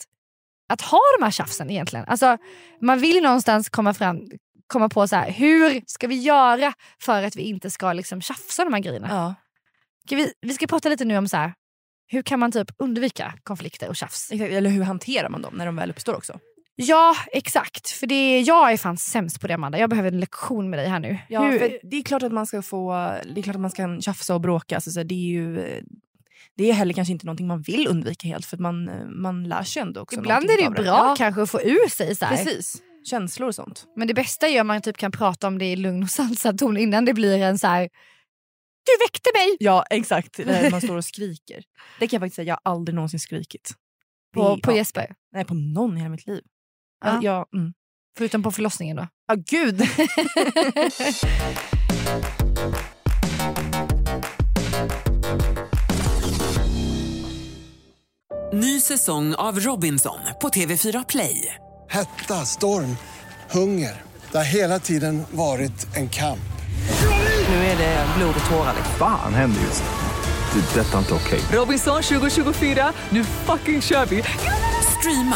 att 0.70 0.82
ha 0.82 1.00
de 1.20 1.24
här 1.24 1.32
tjafsen 1.32 1.70
egentligen. 1.70 2.06
Alltså, 2.06 2.38
man 2.82 3.00
vill 3.00 3.24
någonstans 3.24 3.70
komma, 3.70 3.94
fram, 3.94 4.22
komma 4.68 4.90
på 4.90 5.08
så 5.08 5.16
här, 5.16 5.32
hur 5.32 5.82
ska 5.88 6.08
vi 6.08 6.16
göra 6.22 6.74
för 7.02 7.24
att 7.24 7.36
vi 7.36 7.42
inte 7.42 7.70
ska 7.72 7.94
liksom 7.94 8.22
tjafsa 8.22 8.64
de 8.64 8.74
här 8.74 8.82
grejerna. 8.82 9.08
Ja, 9.10 9.36
Ska 10.06 10.16
vi, 10.16 10.34
vi 10.42 10.54
ska 10.54 10.68
prata 10.68 10.90
lite 10.90 11.06
nu 11.06 11.18
om 11.18 11.28
så 11.28 11.38
här, 11.38 11.54
hur 12.12 12.22
kan 12.22 12.40
man 12.40 12.52
typ 12.52 12.72
undvika 12.78 13.34
konflikter 13.44 13.90
och 13.90 13.96
tjafs. 13.96 14.32
Eller 14.32 14.70
hur 14.70 14.84
hanterar 14.84 15.30
man 15.30 15.42
dem 15.42 15.54
när 15.58 15.66
de 15.66 15.76
väl 15.76 15.90
uppstår 15.90 16.16
också? 16.16 16.40
Ja 16.82 17.16
exakt, 17.32 17.90
för 17.90 18.08
det 18.08 18.40
jag 18.42 18.72
är 18.72 18.78
fan 18.78 18.98
sämst 18.98 19.42
på 19.42 19.48
det 19.48 19.54
Amanda. 19.54 19.80
Jag 19.80 19.90
behöver 19.90 20.12
en 20.12 20.20
lektion 20.20 20.70
med 20.70 20.80
dig 20.80 20.88
här 20.88 21.00
nu. 21.00 21.18
Ja, 21.30 21.42
det 21.84 21.96
är 21.98 22.04
klart 22.04 22.24
att 22.24 22.32
man 22.32 22.48
ska 22.48 22.62
få, 22.62 22.92
det 23.36 23.40
är 23.40 23.44
klart 23.44 23.56
att 23.56 23.62
man 23.62 23.72
kan 23.72 24.02
tjafsa 24.02 24.34
och 24.36 24.42
bråka. 24.42 24.76
Alltså, 24.76 24.92
så 24.92 25.04
det 25.04 25.16
är 25.16 25.30
ju 25.30 25.56
det 26.56 26.70
är 26.70 26.74
heller 26.74 26.94
kanske 26.94 27.12
inte 27.12 27.26
någonting 27.26 27.48
man 27.48 27.62
vill 27.62 27.88
undvika 27.88 28.28
helt 28.28 28.46
för 28.46 28.58
man, 28.58 28.90
man 29.22 29.44
lär 29.44 29.64
sig 29.64 29.82
ändå 29.82 30.02
också 30.02 30.20
ibland 30.20 30.50
är 30.50 30.58
det 30.58 30.64
ju 30.64 30.70
bra 30.70 30.84
Ja, 30.86 31.16
kanske 31.18 31.42
att 31.42 31.50
få 31.50 31.62
ur 31.62 31.90
sig 31.90 32.16
så 32.16 32.26
här. 32.26 32.38
precis. 32.38 32.82
Känslor 33.10 33.48
och 33.48 33.56
sånt. 33.56 33.86
Men 33.96 34.08
det 34.08 34.14
bästa 34.14 34.48
är 34.48 34.62
om 34.62 34.68
man 34.68 34.82
typ 34.82 34.98
kan 34.98 35.12
prata 35.12 35.48
om 35.48 35.58
det 35.58 35.66
i 35.66 35.76
lugn 35.76 36.04
och 36.04 36.10
sansad 36.10 36.58
ton 36.60 36.78
innan 36.78 37.06
det 37.06 37.14
blir 37.14 37.38
en 37.42 37.60
så 37.60 37.68
här. 37.68 37.82
Du 38.86 39.04
väckte 39.06 39.30
mig! 39.36 39.58
Ja 39.60 39.84
exakt, 39.90 40.38
när 40.46 40.72
man 40.72 40.82
står 40.82 40.98
och 40.98 41.06
skriker. 41.06 41.64
Det 42.00 42.08
kan 42.08 42.18
jag 42.18 42.22
faktiskt 42.22 42.36
säga, 42.36 42.46
jag 42.48 42.60
har 42.64 42.72
aldrig 42.74 42.96
någonsin 42.96 43.20
skrikit. 43.20 43.72
På, 44.34 44.56
Det- 44.56 44.62
på 44.62 44.72
ja, 44.72 44.76
Jesper. 44.76 45.14
Nej, 45.34 45.46
på 45.46 45.54
någon 45.54 45.98
i 45.98 46.00
hela 46.00 46.10
mitt 46.10 46.28
liv. 46.28 46.42
Ja. 47.06 47.14
Ja. 47.14 47.20
Ja, 47.22 47.46
mm. 47.60 47.74
Förutom 48.18 48.44
på 48.44 48.52
förlossningen 48.52 48.98
då. 48.98 49.08
ah, 49.28 49.36
gud! 49.36 49.82
Ny 58.54 58.80
säsong 58.80 59.36
av 59.36 59.60
Robinson 59.60 60.20
på 60.42 60.50
TV4 60.50 61.06
Play. 61.10 61.56
Hetta, 61.90 62.34
storm, 62.46 62.98
hunger. 63.52 64.02
Det 64.32 64.38
har 64.38 64.46
hela 64.46 64.80
tiden 64.80 65.24
varit 65.32 65.96
en 65.96 66.10
kamp. 66.10 66.40
Nu 67.50 67.56
är 67.56 67.78
det 67.78 68.06
blod 68.18 68.36
och 68.44 68.50
tårar. 68.50 68.74
liksom. 68.76 68.96
Fan 69.00 69.34
händer 69.34 69.62
just. 69.62 69.84
Det. 70.54 70.80
är 70.80 70.84
Detta 70.84 70.94
är 70.94 71.00
inte 71.00 71.14
okej. 71.14 71.40
Robinson 71.52 72.02
2024, 72.04 72.94
nu 73.10 73.24
fucking 73.24 73.82
kör 73.82 74.06
vi! 74.06 74.24
Streama 75.00 75.36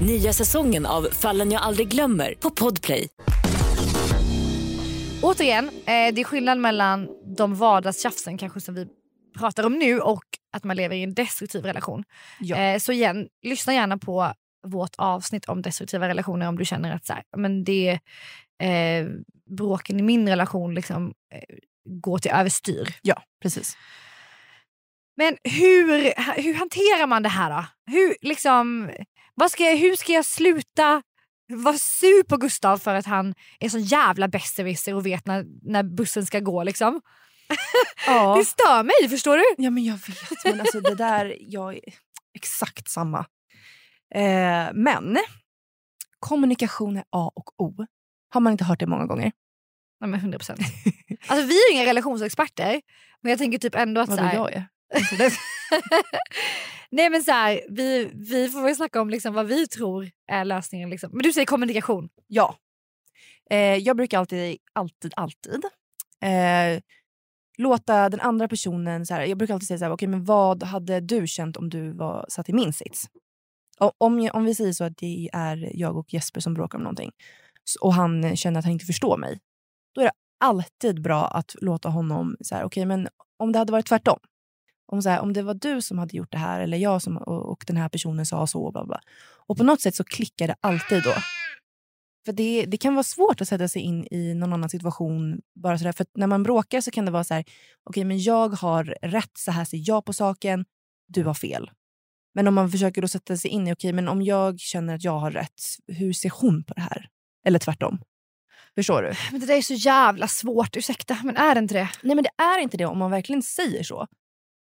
Nya 0.00 0.32
säsongen 0.32 0.86
av 0.86 1.02
Fallen 1.02 1.52
jag 1.52 1.62
aldrig 1.62 1.88
glömmer 1.88 2.34
på 2.34 2.50
Podplay. 2.50 3.08
Återigen, 5.22 5.68
eh, 5.68 6.14
det 6.14 6.20
är 6.20 6.24
skillnad 6.24 6.58
mellan 6.58 7.08
de 7.36 7.54
vardagstjafsen 7.54 8.38
kanske 8.38 8.60
som 8.60 8.74
vi 8.74 8.86
pratar 9.38 9.66
om 9.66 9.72
nu 9.78 10.00
och 10.00 10.24
att 10.52 10.64
man 10.64 10.76
lever 10.76 10.96
i 10.96 11.02
en 11.02 11.14
destruktiv 11.14 11.64
relation. 11.64 12.04
Ja. 12.40 12.56
Eh, 12.56 12.78
så 12.78 12.92
igen, 12.92 13.28
lyssna 13.42 13.74
gärna 13.74 13.98
på 13.98 14.32
vårt 14.66 14.94
avsnitt 14.98 15.44
om 15.44 15.62
destruktiva 15.62 16.08
relationer 16.08 16.48
om 16.48 16.58
du 16.58 16.64
känner 16.64 16.94
att 16.94 17.06
så 17.06 17.12
här, 17.12 17.22
men 17.36 17.64
det 17.64 18.00
eh, 18.62 19.06
bråken 19.56 20.00
i 20.00 20.02
min 20.02 20.28
relation 20.28 20.74
liksom, 20.74 21.14
eh, 21.34 21.56
går 21.84 22.18
till 22.18 22.30
överstyr. 22.30 22.94
ja, 23.02 23.22
precis. 23.42 23.76
Men 25.16 25.36
hur, 25.44 25.86
hur 26.42 26.54
hanterar 26.54 27.06
man 27.06 27.22
det 27.22 27.28
här 27.28 27.50
då? 27.50 27.66
Hur, 27.92 28.16
liksom, 28.20 28.90
vad 29.34 29.50
ska 29.50 29.64
jag, 29.64 29.76
hur 29.76 29.96
ska 29.96 30.12
jag 30.12 30.24
sluta 30.24 31.02
vara 31.48 31.78
sur 31.78 32.22
på 32.22 32.36
Gustav 32.36 32.78
för 32.78 32.94
att 32.94 33.06
han 33.06 33.34
är 33.60 33.68
så 33.68 33.78
jävla 33.78 34.28
besserwisser 34.28 34.94
och 34.94 35.06
vet 35.06 35.26
när, 35.26 35.44
när 35.62 35.82
bussen 35.82 36.26
ska 36.26 36.40
gå 36.40 36.62
liksom? 36.62 37.00
Ja. 38.06 38.36
Det 38.38 38.44
stör 38.44 38.82
mig, 38.82 39.08
förstår 39.10 39.36
du? 39.36 39.44
Ja 39.58 39.70
men 39.70 39.84
jag 39.84 39.94
vet, 39.94 40.44
men 40.44 40.60
alltså 40.60 40.80
det 40.80 40.94
där, 40.94 41.36
jag 41.40 41.74
är 41.74 41.80
exakt 42.34 42.90
samma. 42.90 43.18
Eh, 44.14 44.68
men 44.74 45.18
kommunikation 46.18 46.96
är 46.96 47.04
A 47.10 47.30
och 47.34 47.60
O. 47.62 47.86
Har 48.28 48.40
man 48.40 48.52
inte 48.52 48.64
hört 48.64 48.80
det 48.80 48.86
många 48.86 49.06
gånger? 49.06 49.32
Nej, 50.00 50.10
men 50.10 50.20
100 50.20 50.38
procent. 50.38 50.60
Alltså, 51.26 51.46
vi 51.46 51.54
är 51.54 51.72
inga 51.72 51.86
relationsexperter, 51.86 52.80
men 53.20 53.30
jag 53.30 53.38
tänker 53.38 53.58
typ 53.58 53.74
ändå 53.74 54.00
att... 54.00 54.08
Vadå 54.08 54.24
jag 54.34 54.52
är? 54.52 54.66
Nej 56.94 57.10
men 57.10 57.22
så 57.22 57.30
här, 57.30 57.60
vi, 57.68 58.10
vi 58.14 58.48
får 58.48 58.62
väl 58.62 58.76
snacka 58.76 59.00
om 59.00 59.10
liksom 59.10 59.34
vad 59.34 59.46
vi 59.46 59.66
tror 59.66 60.10
är 60.26 60.44
lösningen. 60.44 60.90
Liksom. 60.90 61.10
Men 61.12 61.22
du 61.22 61.32
säger 61.32 61.46
kommunikation. 61.46 62.08
Ja. 62.26 62.56
Eh, 63.50 63.58
jag 63.58 63.96
brukar 63.96 64.18
alltid, 64.18 64.58
alltid, 64.72 65.12
alltid 65.16 65.64
eh, 66.22 66.82
låta 67.58 68.08
den 68.08 68.20
andra 68.20 68.48
personen... 68.48 69.06
Så 69.06 69.14
här, 69.14 69.24
jag 69.24 69.38
brukar 69.38 69.54
alltid 69.54 69.66
säga 69.68 69.78
så 69.78 69.84
här, 69.84 69.92
okay, 69.92 70.08
men 70.08 70.24
vad 70.24 70.62
hade 70.62 71.00
du 71.00 71.26
känt 71.26 71.56
om 71.56 71.70
du 71.70 71.92
var 71.92 72.26
satt 72.28 72.48
i 72.48 72.52
min 72.52 72.72
sits? 72.72 73.04
Om, 73.98 74.30
om 74.32 74.44
vi 74.44 74.54
säger 74.54 74.72
så 74.72 74.84
att 74.84 74.96
det 74.96 75.30
är 75.32 75.70
jag 75.74 75.96
och 75.96 76.14
Jesper 76.14 76.40
som 76.40 76.54
bråkar 76.54 76.78
om 76.78 76.84
någonting 76.84 77.10
och 77.80 77.94
han 77.94 78.36
känner 78.36 78.58
att 78.58 78.64
han 78.64 78.72
inte 78.72 78.86
förstår 78.86 79.16
mig. 79.16 79.40
Då 79.94 80.00
är 80.00 80.04
det 80.04 80.12
alltid 80.40 81.02
bra 81.02 81.26
att 81.26 81.54
låta 81.60 81.88
honom... 81.88 82.36
Så 82.40 82.54
här, 82.54 82.64
okay, 82.64 82.86
men 82.86 83.08
om 83.36 83.52
det 83.52 83.58
hade 83.58 83.72
varit 83.72 83.86
tvärtom. 83.86 84.18
Om, 84.86 85.02
så 85.02 85.08
här, 85.08 85.20
om 85.20 85.32
det 85.32 85.42
var 85.42 85.54
du 85.54 85.82
som 85.82 85.98
hade 85.98 86.16
gjort 86.16 86.32
det 86.32 86.38
här 86.38 86.60
eller 86.60 86.76
jag 86.76 87.02
som, 87.02 87.16
och, 87.16 87.52
och 87.52 87.64
den 87.66 87.76
här 87.76 87.88
personen 87.88 88.26
sa 88.26 88.46
så. 88.46 88.70
Bla 88.70 88.84
bla. 88.84 89.00
Och 89.46 89.56
på 89.56 89.64
något 89.64 89.80
sätt 89.80 89.94
så 89.94 90.04
klickar 90.04 90.46
det 90.46 90.56
alltid 90.60 91.02
då. 91.02 91.14
För 92.24 92.32
det, 92.32 92.66
det 92.66 92.76
kan 92.76 92.94
vara 92.94 93.02
svårt 93.02 93.40
att 93.40 93.48
sätta 93.48 93.68
sig 93.68 93.82
in 93.82 94.06
i 94.10 94.34
någon 94.34 94.52
annan 94.52 94.70
situation. 94.70 95.40
bara 95.54 95.78
sådär. 95.78 95.92
För 95.92 96.02
att 96.02 96.10
när 96.16 96.26
man 96.26 96.42
bråkar 96.42 96.80
så 96.80 96.90
kan 96.90 97.04
det 97.04 97.10
vara 97.10 97.24
så 97.24 97.34
här, 97.34 97.44
okej 97.84 98.04
men 98.04 98.22
jag 98.22 98.48
har 98.48 98.84
rätt, 99.02 99.38
så 99.38 99.50
här 99.50 99.64
ser 99.64 99.80
jag 99.88 100.04
på 100.04 100.12
saken, 100.12 100.64
du 101.08 101.24
har 101.24 101.34
fel. 101.34 101.70
Men 102.34 102.48
om 102.48 102.54
man 102.54 102.70
försöker 102.70 103.02
då 103.02 103.08
sätta 103.08 103.36
sig 103.36 103.50
in 103.50 103.68
i, 103.68 103.72
okej 103.72 103.92
men 103.92 104.08
om 104.08 104.22
jag 104.22 104.60
känner 104.60 104.94
att 104.94 105.04
jag 105.04 105.18
har 105.18 105.30
rätt, 105.30 105.62
hur 105.86 106.12
ser 106.12 106.30
hon 106.30 106.64
på 106.64 106.74
det 106.74 106.80
här? 106.80 107.08
Eller 107.46 107.58
tvärtom. 107.58 107.98
Förstår 108.74 109.02
du? 109.02 109.12
Men 109.30 109.40
det 109.40 109.46
där 109.46 109.56
är 109.56 109.62
så 109.62 109.74
jävla 109.74 110.28
svårt, 110.28 110.76
ursäkta 110.76 111.18
men 111.24 111.36
är 111.36 111.54
det 111.54 111.58
inte 111.58 111.74
det? 111.74 111.90
Nej 112.02 112.14
men 112.14 112.24
det 112.24 112.42
är 112.42 112.58
inte 112.58 112.76
det 112.76 112.86
om 112.86 112.98
man 112.98 113.10
verkligen 113.10 113.42
säger 113.42 113.82
så. 113.82 114.06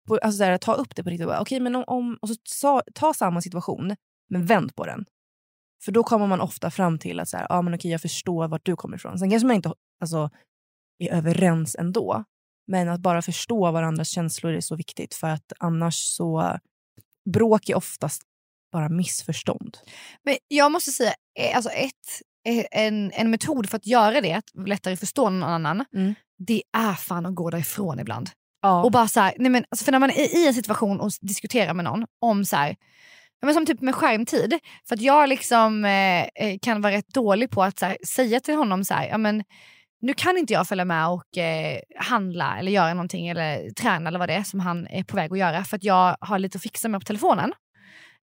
På, 0.10 0.18
alltså 0.22 0.38
så 0.38 0.44
här, 0.44 0.58
ta 0.58 0.74
upp 0.74 0.96
det 0.96 1.04
på 1.04 1.10
riktigt. 1.10 1.26
och 1.26 1.32
bara, 1.32 1.42
Okej, 1.42 1.60
men 1.60 1.76
om, 1.76 1.84
om, 1.88 2.18
och 2.22 2.30
så 2.30 2.36
sa, 2.44 2.82
ta 2.96 3.14
samma 3.14 3.42
situation, 3.42 3.96
men 4.30 4.46
vänd 4.46 4.76
på 4.76 4.86
den. 4.86 5.06
För 5.84 5.92
då 5.92 6.04
kommer 6.04 6.28
man 6.28 6.42
ofta 6.42 6.72
fram 6.72 7.00
till 7.00 7.20
att 7.20 7.30
så 7.30 7.38
här, 7.38 7.48
ah, 7.50 7.62
men 7.62 7.74
okej, 7.74 7.92
jag 7.92 8.02
förstår 8.02 8.48
vart 8.48 8.66
du 8.66 8.76
kommer 8.76 8.98
ifrån. 8.98 9.20
Sen 9.20 9.30
kanske 9.30 9.48
man 9.48 9.56
inte 9.56 9.74
alltså, 10.02 10.30
är 11.00 11.14
överens 11.14 11.76
ändå. 11.76 12.24
Men 12.68 12.90
att 12.90 13.00
bara 13.00 13.22
förstå 13.22 13.72
varandras 13.72 14.10
känslor 14.10 14.54
är 14.54 14.62
så 14.62 14.76
viktigt. 14.76 15.14
För 15.16 15.28
att 15.28 15.54
annars 15.60 15.96
så... 15.96 16.58
Bråk 17.34 17.70
är 17.70 17.76
oftast 17.76 18.22
bara 18.72 18.90
missförstånd. 18.90 19.78
Men 20.24 20.38
jag 20.48 20.72
måste 20.72 20.92
säga, 20.92 21.14
eh, 21.40 21.56
alltså 21.56 21.70
ett, 21.72 22.22
eh, 22.48 22.66
en, 22.72 23.12
en 23.12 23.30
metod 23.32 23.70
för 23.70 23.78
att 23.78 23.86
göra 23.86 24.22
det, 24.22 24.34
att 24.34 24.68
lättare 24.68 24.96
förstå 24.98 25.30
någon 25.30 25.44
annan, 25.44 25.86
Mm. 25.94 26.14
det 26.38 26.64
är 26.78 26.94
fan 26.94 27.26
att 27.26 27.36
gå 27.36 27.50
därifrån 27.50 28.00
ibland. 28.00 28.30
Ja. 28.62 28.84
Och 28.84 28.92
bara 28.92 29.08
så 29.08 29.20
här, 29.20 29.34
nej 29.38 29.52
men, 29.52 29.66
alltså 29.72 29.86
för 29.86 29.92
när 29.92 30.00
man 30.00 30.10
är 30.10 30.38
i 30.38 30.48
en 30.48 30.54
situation 30.54 31.00
och 31.00 31.12
diskuterar 31.22 31.74
med 31.74 31.86
någon 31.86 32.06
om 32.22 32.46
så 32.46 32.56
här, 32.56 32.76
ja 33.40 33.46
men 33.46 33.54
som 33.54 33.66
typ 33.66 33.82
med 33.82 33.96
skärmtid. 33.96 34.60
För 34.88 34.96
att 34.96 35.02
jag 35.02 35.30
liksom 35.30 35.86
eh, 35.86 36.22
eh, 36.22 36.58
kan 36.62 36.82
vara 36.82 36.94
rätt 36.94 37.14
dålig 37.14 37.50
på 37.50 37.64
att 37.64 37.80
så 37.80 37.86
här, 37.86 37.98
säga 38.08 38.40
till 38.40 38.56
honom 38.56 38.84
så 38.84 38.94
här, 38.94 39.08
ja 39.08 39.18
men 39.18 39.44
nu 40.02 40.14
kan 40.14 40.38
inte 40.38 40.54
jag 40.54 40.68
följa 40.68 40.86
med 40.86 41.08
och 41.08 41.38
eh, 41.38 41.80
handla 42.00 42.60
eller 42.60 42.72
göra 42.72 42.94
någonting 42.94 43.28
eller 43.28 43.70
träna 43.70 44.08
eller 44.08 44.20
vad 44.20 44.30
det 44.30 44.34
är 44.34 44.44
som 44.44 44.60
han 44.60 44.88
är 44.88 45.04
på 45.04 45.16
väg 45.16 45.32
att 45.32 45.40
göra 45.40 45.64
för 45.64 45.78
att 45.78 45.84
jag 45.84 46.18
har 46.20 46.40
lite 46.40 46.56
att 46.56 46.62
fixa 46.62 46.88
med 46.88 47.02
på 47.02 47.06
telefonen. 47.06 47.54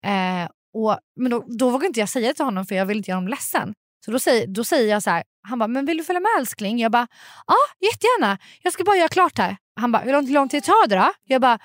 Eh, 0.05 0.49
och, 0.73 0.97
men 1.15 1.31
då, 1.31 1.45
då 1.47 1.69
vågar 1.69 1.87
inte 1.87 1.99
jag 1.99 2.09
säga 2.09 2.27
det 2.27 2.33
till 2.33 2.45
honom 2.45 2.65
för 2.65 2.75
jag 2.75 2.85
vill 2.85 2.97
inte 2.97 3.11
göra 3.11 3.17
honom 3.17 3.27
ledsen. 3.27 3.73
Så 4.05 4.11
då 4.11 4.19
säger, 4.19 4.47
då 4.47 4.63
säger 4.63 4.89
jag 4.89 5.03
så 5.03 5.09
här, 5.09 5.23
han 5.47 5.59
bara, 5.59 5.67
men 5.67 5.85
vill 5.85 5.97
du 5.97 6.03
följa 6.03 6.19
med 6.19 6.29
älskling? 6.39 6.79
Jag 6.79 6.91
bara, 6.91 7.07
ja 7.47 7.55
jättegärna, 7.79 8.37
jag 8.61 8.73
ska 8.73 8.83
bara 8.83 8.95
göra 8.95 9.07
klart 9.07 9.37
här. 9.37 9.57
Han 9.75 9.91
bara, 9.91 10.03
hur 10.03 10.11
lång, 10.11 10.27
lång 10.31 10.49
tid 10.49 10.63
tar 10.63 10.87
det 10.87 10.95
då? 10.95 11.11
Jag 11.23 11.41
bara, 11.41 11.59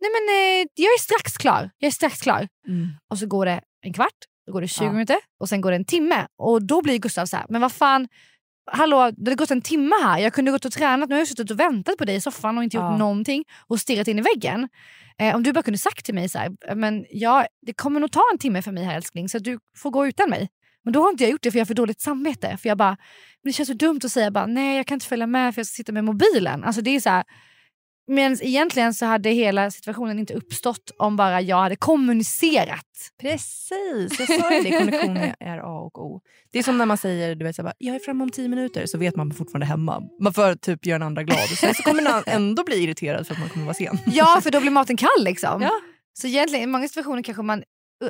nej 0.00 0.10
men 0.14 0.34
eh, 0.36 0.66
jag 0.74 0.86
är 0.94 1.00
strax 1.00 1.36
klar. 1.36 1.70
Jag 1.78 1.86
är 1.86 1.92
strax 1.92 2.20
klar. 2.20 2.48
Mm. 2.68 2.88
Och 3.10 3.18
så 3.18 3.26
går 3.26 3.46
det 3.46 3.60
en 3.80 3.92
kvart, 3.92 4.18
då 4.46 4.52
går 4.52 4.60
det 4.60 4.68
20 4.68 4.84
Ja. 4.84 4.92
minuter 4.92 5.16
och 5.40 5.48
sen 5.48 5.60
går 5.60 5.70
det 5.70 5.76
en 5.76 5.84
timme. 5.84 6.26
Och 6.38 6.62
då 6.62 6.82
blir 6.82 6.98
Gustav 6.98 7.26
så 7.26 7.36
här, 7.36 7.46
men 7.48 7.60
vad 7.60 7.72
fan, 7.72 8.08
hallå 8.72 9.10
det 9.16 9.30
har 9.30 9.36
gått 9.36 9.50
en 9.50 9.62
timme 9.62 9.94
här, 10.02 10.18
jag 10.18 10.32
kunde 10.32 10.50
gått 10.50 10.64
och 10.64 10.72
tränat, 10.72 11.08
nu 11.08 11.14
har 11.14 11.20
jag 11.20 11.28
suttit 11.28 11.50
och 11.50 11.60
väntat 11.60 11.96
på 11.98 12.04
dig 12.04 12.14
i 12.16 12.20
soffan 12.20 12.58
och 12.58 12.64
inte 12.64 12.76
gjort 12.76 12.82
Ja. 12.84 12.96
någonting 12.98 13.44
och 13.66 13.80
stirrat 13.80 14.08
in 14.08 14.18
i 14.18 14.22
väggen. 14.22 14.68
Eh, 15.18 15.34
om 15.36 15.42
du 15.42 15.52
bara 15.52 15.62
kunde 15.62 15.78
sagt 15.78 16.04
till 16.04 16.14
mig 16.14 16.28
så 16.28 16.38
här, 16.38 16.74
men 16.74 17.04
ja, 17.10 17.46
det 17.66 17.72
kommer 17.72 18.00
nog 18.00 18.12
ta 18.12 18.22
en 18.32 18.38
timme 18.38 18.62
för 18.62 18.72
mig 18.72 18.84
här 18.84 18.96
älskling 18.96 19.28
så 19.28 19.38
du 19.38 19.58
får 19.76 19.90
gå 19.90 20.06
utan 20.06 20.30
mig. 20.30 20.48
Men 20.84 20.92
då 20.92 21.02
har 21.02 21.10
inte 21.10 21.24
jag 21.24 21.30
gjort 21.30 21.42
det 21.42 21.50
för 21.50 21.58
jag 21.58 21.64
har 21.64 21.66
för 21.66 21.74
dåligt 21.74 22.00
samvete. 22.00 22.56
För 22.56 22.68
jag 22.68 22.78
bara, 22.78 22.90
men 23.42 23.50
det 23.50 23.52
känns 23.52 23.66
så 23.68 23.74
dumt 23.74 24.00
att 24.04 24.12
säga 24.12 24.30
bara, 24.30 24.46
nej 24.46 24.76
jag 24.76 24.86
kan 24.86 24.96
inte 24.96 25.06
följa 25.06 25.26
med 25.26 25.54
för 25.54 25.60
jag 25.60 25.66
ska 25.66 25.74
sitta 25.76 25.92
med 25.92 26.04
mobilen. 26.04 26.64
Alltså 26.64 26.80
det 26.82 26.90
är 26.96 27.00
så 27.00 27.10
här, 27.10 27.24
men 28.06 28.42
egentligen 28.42 28.94
så 28.94 29.06
hade 29.06 29.30
hela 29.30 29.70
situationen 29.70 30.18
inte 30.18 30.34
uppstått 30.34 30.90
om 30.98 31.16
bara 31.16 31.40
jag 31.40 31.56
hade 31.56 31.76
kommunicerat. 31.76 32.86
Precis, 33.20 34.18
jag 34.18 34.40
sa 34.40 34.54
ju 34.54 34.62
det. 34.62 34.78
Kommunikation 34.78 35.16
är 35.40 35.58
A 35.58 35.80
och 35.80 36.04
O. 36.04 36.20
Det 36.52 36.58
är 36.58 36.62
som 36.62 36.78
när 36.78 36.86
man 36.86 36.98
säger 36.98 37.34
du 37.34 37.44
vet, 37.44 37.56
så 37.56 37.62
här, 37.62 37.72
jag 37.78 37.94
är 37.94 38.00
framme 38.00 38.24
om 38.24 38.30
tio 38.30 38.48
minuter 38.48 38.86
så 38.86 38.98
vet 38.98 39.16
man 39.16 39.32
fortfarande 39.32 39.66
hemma. 39.66 40.02
Man 40.20 40.34
får 40.34 40.54
typ 40.54 40.86
göra 40.86 40.96
en 40.96 41.02
andra 41.02 41.22
glad. 41.22 41.48
Sen 41.48 41.74
så 41.74 41.82
kommer 41.82 42.02
man 42.02 42.22
ändå 42.26 42.64
bli 42.64 42.82
irriterad 42.82 43.26
för 43.26 43.34
att 43.34 43.40
man 43.40 43.48
kommer 43.48 43.64
vara 43.64 43.74
sen. 43.74 43.98
Ja, 44.06 44.40
för 44.42 44.50
då 44.50 44.60
blir 44.60 44.70
maten 44.70 44.96
kall 44.96 45.24
liksom. 45.24 45.62
Ja. 45.62 45.72
Så 46.12 46.26
egentligen 46.26 46.64
i 46.64 46.66
många 46.66 46.88
situationer 46.88 47.22
kanske 47.22 47.42
man 47.42 47.62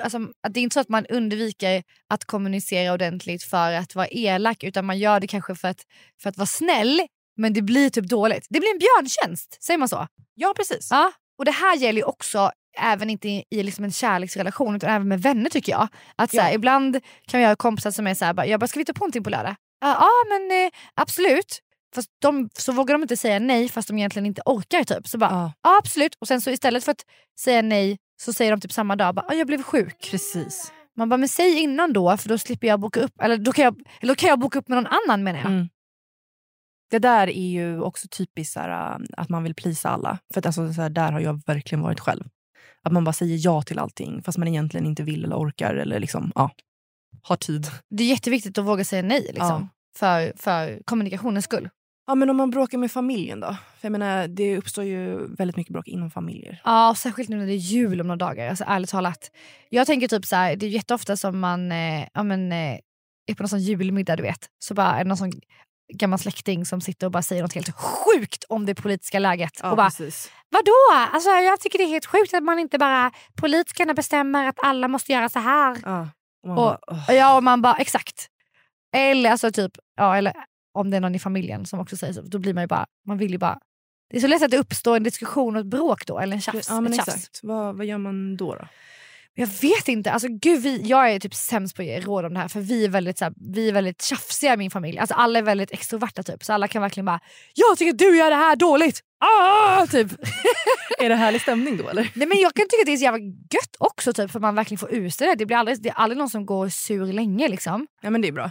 Alltså, 0.03 0.19
det 0.49 0.61
är 0.61 0.63
inte 0.63 0.75
så 0.75 0.81
att 0.81 0.89
man 0.89 1.07
undviker 1.07 1.83
att 2.09 2.25
kommunicera 2.25 2.93
ordentligt 2.93 3.43
för 3.43 3.73
att 3.73 3.95
vara 3.95 4.07
elak 4.11 4.65
utan 4.65 4.85
man 4.85 4.99
gör 4.99 5.21
det 5.21 5.27
kanske 5.27 5.55
för 5.55 5.69
att, 5.69 5.81
för 6.23 6.31
att 6.31 6.37
vara 6.37 6.47
snäll 6.47 7.01
men 7.37 7.53
det 7.53 7.63
blir 7.63 7.91
typ 7.91 8.05
dåligt. 8.09 8.47
Det 8.51 8.61
blir 8.61 8.71
en 8.73 8.79
björntjänst, 8.79 9.63
säger 9.65 9.79
man 9.79 9.89
så? 9.89 10.07
Ja, 10.35 10.53
precis. 10.57 10.89
Ja. 10.91 11.13
Och 11.39 11.45
det 11.45 11.51
här 11.51 11.77
gäller 11.77 12.01
ju 12.01 12.05
också 12.05 12.51
även 12.79 13.11
inte 13.11 13.29
i, 13.29 13.45
i 13.51 13.63
liksom 13.63 13.85
en 13.85 13.93
kärleksrelation 13.93 14.77
utan 14.77 14.91
även 14.91 15.09
med 15.09 15.23
vänner 15.23 15.51
tycker 15.51 15.73
jag. 15.73 15.89
Att 16.17 16.31
så 16.31 16.41
här, 16.41 16.49
Ja. 16.49 16.55
Ibland 16.55 17.01
kan 17.27 17.41
jag 17.41 17.49
ha 17.49 17.57
kompisar 17.57 17.91
som 17.91 18.07
är 18.07 18.15
så 18.15 18.25
här, 18.25 18.45
jag 18.45 18.61
bara, 18.61 18.67
ska 18.67 18.79
vi 18.81 18.85
ta 18.85 18.93
på 18.93 18.99
någonting 19.01 19.23
på 19.25 19.31
lördag? 19.31 19.55
Ja, 19.81 19.89
ja 20.01 20.11
men 20.39 20.65
eh, 20.67 20.71
absolut. 20.95 21.61
Fast 21.95 22.09
de, 22.23 22.49
så 22.59 22.73
vågar 22.73 22.95
de 22.95 23.03
inte 23.03 23.17
säga 23.17 23.39
nej 23.39 23.69
fast 23.69 23.89
de 23.89 23.99
egentligen 23.99 24.27
inte 24.27 24.43
orkar. 24.45 24.85
typ. 24.85 25.09
Så 25.09 25.19
bara, 25.19 25.31
Ja. 25.31 25.53
ja 25.63 25.79
absolut. 25.79 26.15
Och 26.21 26.29
sen 26.29 26.41
så 26.41 26.51
istället 26.51 26.85
för 26.85 26.93
att 26.93 27.05
säga 27.41 27.63
nej 27.63 27.97
så 28.23 28.33
säger 28.33 28.51
de 28.51 28.61
typ 28.61 28.73
samma 28.73 28.97
dag, 28.97 29.15
bara, 29.15 29.27
ja, 29.29 29.35
jag 29.35 29.47
blev 29.47 29.63
sjuk. 29.63 30.09
Precis. 30.11 30.73
Man 30.97 31.09
bara, 31.09 31.17
men 31.17 31.29
säg 31.29 31.59
innan 31.59 31.93
då 31.93 32.17
för 32.17 32.29
då 32.29 32.39
slipper 32.39 32.67
jag 32.67 32.81
boka 32.81 33.01
upp. 33.01 33.21
Eller 33.23 33.37
då 33.39 33.53
kan 33.53 33.65
jag, 33.65 33.77
eller 34.01 34.09
då 34.15 34.15
kan 34.15 34.29
jag 34.29 34.39
boka 34.39 34.59
upp 34.59 34.69
med 34.69 34.77
någon 34.83 34.93
annan 35.05 35.23
menar 35.25 35.39
jag. 35.39 35.47
Mm. 35.49 35.69
Det 36.95 36.99
där 36.99 37.27
är 37.27 37.49
ju 37.49 37.81
också 37.81 38.09
typiskt 38.09 38.57
här, 38.57 38.93
äh, 38.93 38.99
att 39.17 39.29
man 39.29 39.43
vill 39.43 39.55
plisa 39.55 39.89
alla. 39.89 40.19
För 40.33 40.39
att 40.39 40.47
alltså, 40.47 40.73
så 40.73 40.83
här, 40.83 40.91
där 40.91 41.13
har 41.13 41.21
jag 41.21 41.43
verkligen 41.47 41.83
varit 41.83 42.01
själv. 42.01 42.25
Att 42.83 42.93
man 42.93 43.05
bara 43.05 43.13
säger 43.13 43.39
ja 43.41 43.63
till 43.63 43.79
allting 43.79 44.23
fast 44.23 44.39
man 44.39 44.49
egentligen 44.49 44.87
inte 44.87 45.03
vill 45.03 45.25
eller 45.25 45.37
orkar 45.37 45.75
eller 45.75 46.01
liksom, 46.01 46.33
ja, 46.35 46.51
har 47.23 47.37
tid. 47.37 47.67
Det 47.91 48.05
är 48.05 48.09
jätteviktigt 48.09 48.59
att 48.59 48.65
våga 48.65 48.85
säga 48.85 49.03
nej 49.03 49.31
liksom, 49.35 49.69
för, 49.99 50.33
för 50.37 50.83
kommunikationens 50.85 51.45
skull. 51.45 51.69
Ja, 52.07 52.15
men 52.15 52.31
om 52.31 52.37
man 52.37 52.51
bråkar 52.51 52.79
med 52.79 52.93
familjen 52.93 53.41
då? 53.41 53.47
För 53.47 53.89
jag 53.89 53.93
menar, 53.93 54.29
det 54.29 54.57
uppstår 54.59 54.85
ju 54.85 55.27
väldigt 55.27 55.57
mycket 55.57 55.73
bråk 55.73 55.89
inom 55.89 56.11
familjer. 56.11 56.61
Ja, 56.65 56.95
särskilt 56.99 57.29
nu 57.29 57.37
när 57.37 57.47
det 57.47 57.53
är 57.53 57.57
jul 57.57 58.01
om 58.01 58.07
några 58.07 58.27
dagar. 58.27 58.49
Alltså, 58.49 58.65
ärligt 58.67 58.91
talat. 58.91 59.31
Jag 59.69 59.87
tänker 59.87 60.09
typ 60.09 60.25
så 60.25 60.37
här, 60.37 60.57
det 60.57 60.67
är 60.67 60.71
jätteofta 60.71 61.17
som 61.17 61.41
man 61.41 61.73
eh, 61.73 62.07
ja, 62.15 62.23
men, 62.23 62.53
eh, 62.53 62.79
är 63.27 63.35
på 63.35 63.43
någon 63.43 63.49
sån 63.49 63.61
julmiddag 63.61 64.17
du 64.17 64.23
vet. 64.23 64.49
Så 64.59 64.75
bara 64.75 65.01
är 65.01 65.05
någon 65.05 65.17
sån 65.17 65.33
gammal 65.93 66.19
släkting 66.19 66.67
som 66.67 66.81
sitter 66.81 67.07
och 67.07 67.11
bara 67.13 67.23
säger 67.23 67.43
något 67.43 67.53
helt 67.55 67.71
sjukt 67.77 68.45
om 68.49 68.67
det 68.67 68.75
politiska 68.75 69.19
läget. 69.19 69.61
och 69.61 69.77
bara, 69.77 69.87
precis. 69.87 70.31
Vadå? 70.51 71.09
Alltså, 71.13 71.31
jag 71.31 71.61
tycker 71.61 71.79
det 71.79 71.85
är 71.85 71.89
helt 71.89 72.07
sjukt 72.07 72.35
att 72.35 72.43
man 72.43 72.59
inte 72.59 72.79
bara 72.79 73.13
politikerna 73.37 73.95
bestämmer 73.95 74.47
att 74.49 74.59
alla 74.65 74.89
måste 74.89 75.13
göra 75.13 75.29
så 75.29 75.39
här. 75.39 75.77
Ja. 75.83 76.09
Och 76.43 76.49
man 76.49 76.59
Och- 76.59 76.65
bara, 76.65 76.79
åh. 76.87 77.15
Ja, 77.15 77.37
och 77.37 77.43
man 77.45 77.63
bara 77.63 77.77
exakt. 77.77 78.29
Eller 78.97 79.31
alltså 79.31 79.53
typ, 79.53 79.73
ja, 79.97 80.17
eller 80.17 80.33
om 80.75 80.91
det 80.91 80.97
är 80.97 81.01
någon 81.01 81.15
i 81.15 81.19
familjen 81.19 81.67
som 81.67 81.81
också 81.81 81.97
säger 81.97 82.13
så, 82.13 82.23
då 82.23 82.39
blir 82.39 82.55
man 82.55 82.63
ju 82.63 82.67
bara, 82.69 82.87
man 83.07 83.19
vill 83.19 83.31
ju 83.33 83.39
bara 83.39 83.59
det 84.11 84.17
är 84.17 84.21
så 84.21 84.27
lätt 84.27 84.43
att 84.43 84.51
det 84.51 84.59
uppstår 84.59 84.97
en 84.97 85.03
diskussion 85.03 85.57
och 85.57 85.61
ett 85.61 85.67
bråk 85.67 86.07
då, 86.07 86.19
eller 86.19 86.35
en 86.37 86.41
tjafs. 86.41 86.69
ja, 86.71 86.81
men 86.81 86.93
ett 86.93 86.97
tjafs. 86.97 87.09
exakt. 87.09 87.41
Vad, 87.43 87.77
vad 87.77 87.87
gör 87.87 87.99
man 87.99 88.37
då? 88.37 88.55
då? 88.55 88.69
Jag 89.37 89.47
vet 89.47 89.89
inte. 89.89 90.13
Alltså, 90.13 90.29
gud, 90.31 90.63
vi, 90.63 90.83
jag 90.83 91.11
är 91.11 91.21
typ 91.21 91.35
sämst 91.35 91.77
på 91.77 91.83
att 91.83 91.89
ge 91.89 92.01
råd 92.01 92.25
om 92.25 92.35
det 92.35 92.41
här 92.41 92.49
för 92.49 92.61
vi 92.61 92.85
är 92.85 92.89
väldigt, 92.89 93.19
så 93.19 93.25
här, 93.25 93.35
vi 93.55 93.69
är 93.69 93.73
väldigt 93.73 94.03
tjafsiga 94.03 94.55
i 94.55 94.57
min 94.57 94.71
familj. 94.71 94.99
Alltså, 94.99 95.15
alla 95.15 95.39
är 95.39 95.43
väldigt 95.43 95.73
extroverta 95.73 96.23
typ. 96.23 96.45
Så 96.45 96.53
alla 96.53 96.69
kan 96.69 96.83
verkligen 96.83 97.05
bara 97.05 97.21
“jag 97.55 97.79
tycker 97.79 97.93
du 97.93 98.17
gör 98.19 98.31
det 98.31 98.37
här 98.37 98.57
dåligt”. 98.57 99.01
Ah! 99.19 99.87
Typ. 99.87 100.13
Är 100.99 101.09
det 101.09 101.15
härlig 101.15 101.41
stämning 101.41 101.77
då 101.77 101.89
eller? 101.89 102.11
Nej, 102.15 102.29
men 102.29 102.39
jag 102.39 102.55
kan 102.55 102.65
tycka 102.69 102.81
att 102.81 102.87
det 102.87 102.93
är 102.93 102.97
så 102.97 103.05
jävla 103.05 103.19
gött 103.25 103.77
också 103.79 104.13
typ, 104.13 104.31
för 104.31 104.41
man 104.41 104.55
verkligen 104.55 104.79
får 104.79 104.91
ut 104.91 105.19
det. 105.19 105.35
Det, 105.35 105.47
blir 105.47 105.57
aldrig, 105.57 105.83
det 105.83 105.89
är 105.89 105.95
aldrig 105.95 106.19
någon 106.19 106.31
som 106.31 106.47
går 106.47 106.69
sur 106.69 107.13
länge. 107.13 107.49
Liksom. 107.49 107.87
Ja 108.03 108.11
men 108.11 108.21
det 108.21 108.29
är 108.29 108.33
bra. 108.33 108.51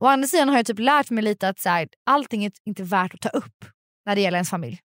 Å 0.00 0.06
andra 0.06 0.28
sidan 0.28 0.48
har 0.48 0.56
jag 0.56 0.66
typ 0.66 0.78
lärt 0.78 1.10
mig 1.10 1.24
lite 1.24 1.48
att 1.48 1.60
så 1.60 1.68
här, 1.68 1.88
allting 2.06 2.44
är 2.44 2.52
inte 2.66 2.82
värt 2.82 3.14
att 3.14 3.20
ta 3.20 3.28
upp 3.28 3.64
när 4.06 4.14
det 4.14 4.20
gäller 4.20 4.36
ens 4.36 4.50
familj. 4.50 4.80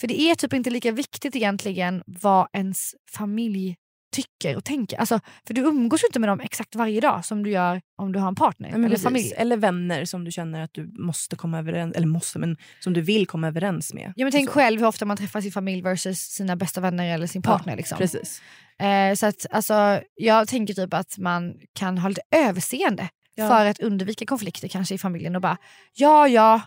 För 0.00 0.08
det 0.08 0.20
är 0.20 0.34
typ 0.34 0.52
inte 0.52 0.70
lika 0.70 0.92
viktigt 0.92 1.36
egentligen 1.36 2.02
vad 2.06 2.48
ens 2.52 2.94
familj 3.16 3.76
tycker 4.12 4.56
och 4.56 4.64
tänker. 4.64 4.96
Alltså, 4.96 5.20
för 5.46 5.54
du 5.54 5.60
umgås 5.60 6.02
ju 6.02 6.06
inte 6.06 6.18
med 6.20 6.28
dem 6.28 6.40
exakt 6.40 6.74
varje 6.74 7.00
dag 7.00 7.24
som 7.24 7.42
du 7.42 7.50
gör 7.50 7.80
om 7.98 8.12
du 8.12 8.18
har 8.18 8.28
en 8.28 8.34
partner 8.34 8.68
Ja, 8.68 8.74
eller 8.74 8.88
precis. 8.88 9.04
familj. 9.04 9.32
Eller 9.36 9.56
vänner 9.56 10.04
som 10.04 10.24
du 10.24 10.30
känner 10.32 10.64
att 10.64 10.70
du 10.74 10.92
måste 10.98 11.36
komma 11.36 11.58
överens 11.58 11.94
eller 11.96 12.06
måste, 12.06 12.38
men 12.38 12.56
som 12.80 12.92
du 12.92 13.00
vill 13.00 13.26
komma 13.26 13.48
överens 13.48 13.94
med. 13.94 14.12
Ja, 14.16 14.24
men 14.24 14.32
tänk 14.32 14.50
själv 14.50 14.80
hur 14.80 14.86
ofta 14.86 15.04
man 15.04 15.16
träffar 15.16 15.40
sin 15.40 15.52
familj 15.52 15.82
versus 15.82 16.18
sina 16.18 16.56
bästa 16.56 16.80
vänner 16.80 17.14
eller 17.14 17.26
sin 17.26 17.42
partner. 17.42 17.72
Ja, 17.72 17.76
liksom. 17.76 17.98
Precis. 17.98 18.42
Eh, 18.78 19.14
så 19.14 19.26
att, 19.26 19.46
alltså, 19.50 20.00
jag 20.14 20.48
tänker 20.48 20.74
typ 20.74 20.94
att 20.94 21.18
man 21.18 21.54
kan 21.74 21.98
ha 21.98 22.08
lite 22.08 22.22
överseende 22.30 23.08
Ja. 23.34 23.48
för 23.48 23.66
att 23.66 23.78
undvika 23.80 24.26
konflikter 24.26 24.68
kanske 24.68 24.94
i 24.94 24.98
familjen 24.98 25.36
och 25.36 25.42
bara 25.42 25.56
ja 25.94 26.28
ja, 26.28 26.60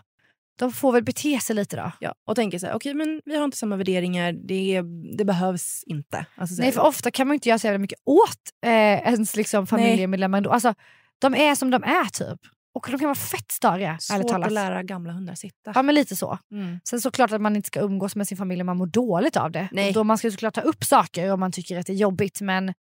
de 0.58 0.72
får 0.72 0.92
väl 0.92 1.04
bete 1.04 1.40
sig 1.40 1.56
lite 1.56 1.76
då. 1.76 1.92
Ja, 2.00 2.14
och 2.26 2.36
tänker 2.36 2.58
så 2.58 2.66
här, 2.66 2.74
okej 2.74 2.94
men 2.94 3.20
vi 3.24 3.36
har 3.36 3.44
inte 3.44 3.56
samma 3.56 3.76
värderingar, 3.76 4.32
det, 4.32 4.82
det 5.16 5.24
behövs 5.24 5.84
inte. 5.86 6.26
Alltså, 6.34 6.56
så 6.56 6.62
Nej 6.62 6.72
för 6.72 6.80
ofta 6.80 7.10
kan 7.10 7.26
man 7.26 7.34
inte 7.34 7.48
göra 7.48 7.58
så 7.58 7.66
jävla 7.66 7.78
mycket 7.78 7.98
åt 8.04 8.40
eh, 8.66 8.72
ens 8.72 9.36
liksom, 9.36 9.66
familjemedlemmar. 9.66 10.38
ändå. 10.38 10.50
Alltså, 10.50 10.74
de 11.18 11.34
är 11.34 11.54
som 11.54 11.70
de 11.70 11.84
är 11.84 12.04
typ. 12.04 12.40
Och 12.74 12.86
de 12.90 12.98
kan 12.98 13.06
vara 13.06 13.14
fett 13.14 13.52
störiga 13.52 13.98
svårt 13.98 14.30
att 14.30 14.52
lära 14.52 14.82
gamla 14.82 15.12
hundar 15.12 15.34
sitta. 15.34 15.72
Ja 15.74 15.82
men 15.82 15.94
lite 15.94 16.16
så. 16.16 16.38
Mm. 16.52 16.80
Sen 16.88 17.00
såklart 17.00 17.32
att 17.32 17.40
man 17.40 17.56
inte 17.56 17.66
ska 17.66 17.80
umgås 17.80 18.16
med 18.16 18.28
sin 18.28 18.38
familj 18.38 18.60
om 18.60 18.66
man 18.66 18.76
mår 18.76 18.86
dåligt 18.86 19.36
av 19.36 19.50
det. 19.50 19.68
Nej. 19.72 19.92
Då 19.92 20.04
man 20.04 20.18
ska 20.18 20.30
såklart 20.30 20.54
ta 20.54 20.60
upp 20.60 20.84
saker 20.84 21.32
om 21.32 21.40
man 21.40 21.52
tycker 21.52 21.78
att 21.78 21.86
det 21.86 21.92
är 21.92 21.96
jobbigt 21.96 22.40
men 22.40 22.74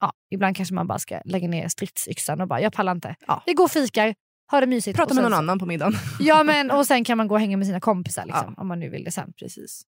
ja, 0.00 0.12
ibland 0.30 0.56
kanske 0.56 0.74
man 0.74 0.86
bara 0.86 0.98
ska 0.98 1.20
lägga 1.24 1.48
ner 1.48 1.68
stridsyxan 1.68 2.40
och 2.40 2.48
bara 2.48 2.60
jag 2.60 2.72
pallar 2.72 2.92
inte. 2.92 3.14
Ja. 3.26 3.42
Vi 3.46 3.52
går 3.52 3.64
och 3.64 3.70
fikar, 3.70 4.14
har 4.50 4.60
det 4.60 4.66
mysigt. 4.66 4.96
Prata 4.98 5.14
med 5.14 5.22
någon 5.22 5.32
så- 5.32 5.38
annan 5.38 5.58
på 5.58 5.66
middagen. 5.66 5.92
Ja 6.20 6.42
men 6.42 6.70
och 6.70 6.86
sen 6.86 7.04
kan 7.04 7.16
man 7.18 7.28
gå 7.28 7.34
och 7.34 7.40
hänga 7.40 7.56
med 7.56 7.66
sina 7.66 7.80
kompisar 7.80 8.24
liksom, 8.26 8.54
Ja. 8.56 8.62
om 8.62 8.68
man 8.68 8.80
nu 8.80 8.88
vill 8.90 9.04
det 9.04 9.10
sen. 9.10 9.32
Precis. 9.38 9.82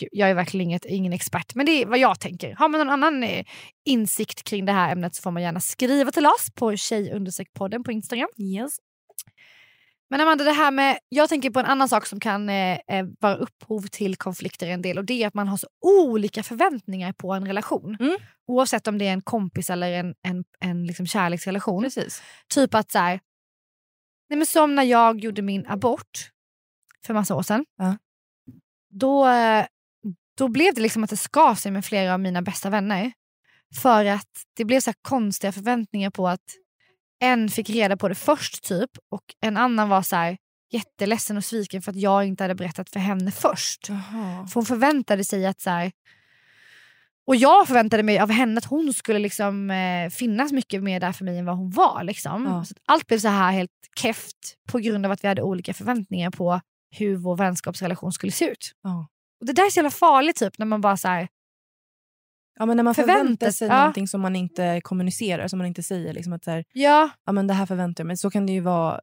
Gud, 0.00 0.08
jag 0.12 0.30
är 0.30 0.34
verkligen 0.34 0.68
inget, 0.68 0.84
ingen 0.84 1.12
expert 1.12 1.54
men 1.54 1.66
det 1.66 1.72
är 1.82 1.86
vad 1.86 1.98
jag 1.98 2.20
tänker. 2.20 2.54
Har 2.54 2.68
man 2.68 2.78
någon 2.80 2.90
annan 2.90 3.22
eh, 3.22 3.44
insikt 3.84 4.42
kring 4.42 4.64
det 4.64 4.72
här 4.72 4.92
ämnet 4.92 5.14
så 5.14 5.22
får 5.22 5.30
man 5.30 5.42
gärna 5.42 5.60
skriva 5.60 6.10
till 6.10 6.26
oss 6.26 6.48
på 6.54 6.76
tjejunderstreckpodden 6.76 7.84
på 7.84 7.92
Instagram. 7.92 8.28
Yes. 8.38 8.76
Men 10.10 10.20
Amanda, 10.20 10.44
det 10.44 10.52
här 10.52 10.70
med, 10.70 10.98
jag 11.08 11.28
tänker 11.28 11.50
på 11.50 11.60
en 11.60 11.66
annan 11.66 11.88
sak 11.88 12.06
som 12.06 12.20
kan 12.20 12.48
eh, 12.48 12.72
eh, 12.72 13.06
vara 13.20 13.34
upphov 13.34 13.82
till 13.86 14.16
konflikter 14.16 14.66
en 14.66 14.82
del 14.82 14.98
och 14.98 15.04
det 15.04 15.22
är 15.22 15.26
att 15.26 15.34
man 15.34 15.48
har 15.48 15.56
så 15.56 15.66
olika 15.86 16.42
förväntningar 16.42 17.12
på 17.12 17.32
en 17.32 17.46
relation. 17.46 17.96
Mm. 18.00 18.16
Oavsett 18.46 18.86
om 18.88 18.98
det 18.98 19.08
är 19.08 19.12
en 19.12 19.22
kompis 19.22 19.70
eller 19.70 19.92
en, 19.92 20.14
en, 20.28 20.44
en 20.60 20.86
liksom 20.86 21.06
kärleksrelation. 21.06 21.82
Precis. 21.82 22.22
Typ 22.54 22.74
att 22.74 22.92
så 22.92 22.98
här, 22.98 23.20
nej 24.32 24.38
men 24.38 24.46
som 24.46 24.74
när 24.74 24.82
jag 24.82 25.20
gjorde 25.20 25.42
min 25.42 25.66
abort 25.66 26.30
för 27.06 27.14
massa 27.14 27.34
år 27.34 27.42
sedan. 27.42 27.64
Ja. 27.76 27.96
Då, 28.90 29.26
då 30.38 30.48
blev 30.48 30.74
det 30.74 30.80
liksom 30.80 31.04
att 31.04 31.10
det 31.10 31.16
skar 31.16 31.54
sig 31.54 31.72
med 31.72 31.84
flera 31.84 32.14
av 32.14 32.20
mina 32.20 32.42
bästa 32.42 32.70
vänner. 32.70 33.12
För 33.82 34.04
att 34.04 34.28
det 34.56 34.64
blev 34.64 34.80
så 34.80 34.92
konstiga 35.02 35.52
förväntningar 35.52 36.10
på 36.10 36.28
att 36.28 36.44
en 37.20 37.48
fick 37.48 37.70
reda 37.70 37.96
på 37.96 38.08
det 38.08 38.14
först 38.14 38.64
typ 38.64 38.90
och 39.10 39.22
en 39.40 39.56
annan 39.56 39.88
var 39.88 40.02
så 40.02 40.16
här 40.16 40.36
jätteledsen 40.70 41.36
och 41.36 41.44
sviken 41.44 41.82
för 41.82 41.90
att 41.90 42.00
jag 42.00 42.24
inte 42.24 42.44
hade 42.44 42.54
berättat 42.54 42.90
för 42.90 43.00
henne 43.00 43.30
först. 43.30 43.88
Jaha. 43.88 44.46
För 44.46 44.54
hon 44.54 44.66
förväntade 44.66 45.24
sig 45.24 45.46
att 45.46 45.60
så 45.60 45.70
här, 45.70 45.92
och 47.26 47.36
jag 47.36 47.66
förväntade 47.66 48.02
mig 48.02 48.18
av 48.18 48.30
henne 48.30 48.58
att 48.58 48.64
hon 48.64 48.94
skulle 48.94 49.18
liksom, 49.18 49.70
eh, 49.70 50.10
finnas 50.10 50.52
mycket 50.52 50.82
mer 50.82 51.00
där 51.00 51.12
för 51.12 51.24
mig 51.24 51.38
än 51.38 51.44
vad 51.44 51.56
hon 51.56 51.70
var. 51.70 52.04
Liksom. 52.04 52.44
Ja. 52.46 52.64
Så 52.64 52.74
allt 52.86 53.06
blev 53.06 53.18
så 53.18 53.28
här 53.28 53.52
helt 53.52 53.70
keft 54.00 54.36
på 54.68 54.78
grund 54.78 55.06
av 55.06 55.12
att 55.12 55.24
vi 55.24 55.28
hade 55.28 55.42
olika 55.42 55.74
förväntningar 55.74 56.30
på 56.30 56.60
hur 56.90 57.16
vår 57.16 57.36
vänskapsrelation 57.36 58.12
skulle 58.12 58.32
se 58.32 58.50
ut. 58.50 58.72
Ja. 58.82 59.08
Och 59.40 59.46
Det 59.46 59.52
där 59.52 59.66
är 59.66 59.70
så 59.70 59.78
jävla 59.78 59.90
farligt 59.90 60.36
typ 60.36 60.58
när 60.58 60.66
man 60.66 60.80
bara 60.80 60.96
så 60.96 61.08
här, 61.08 61.28
Ja, 62.58 62.66
men 62.66 62.76
när 62.76 62.84
man 62.84 62.94
Förväntar 62.94 63.50
sig 63.50 63.68
ja. 63.68 63.78
någonting 63.78 64.08
som 64.08 64.20
man 64.20 64.36
inte 64.36 64.80
kommunicerar, 64.84 65.48
som 65.48 65.58
man 65.58 65.66
inte 65.66 65.82
säger. 65.82 66.12
Liksom 66.12 66.32
att 66.32 66.44
så 66.44 66.50
här, 66.50 66.64
ja, 66.72 67.10
ja, 67.26 67.32
men 67.32 67.46
det 67.46 67.54
här 67.54 67.66
förväntar 67.66 68.02
jag 68.02 68.06
mig. 68.06 68.16
Så 68.16 68.30
kan 68.30 68.46
det 68.46 68.52
ju 68.52 68.60
vara 68.60 69.00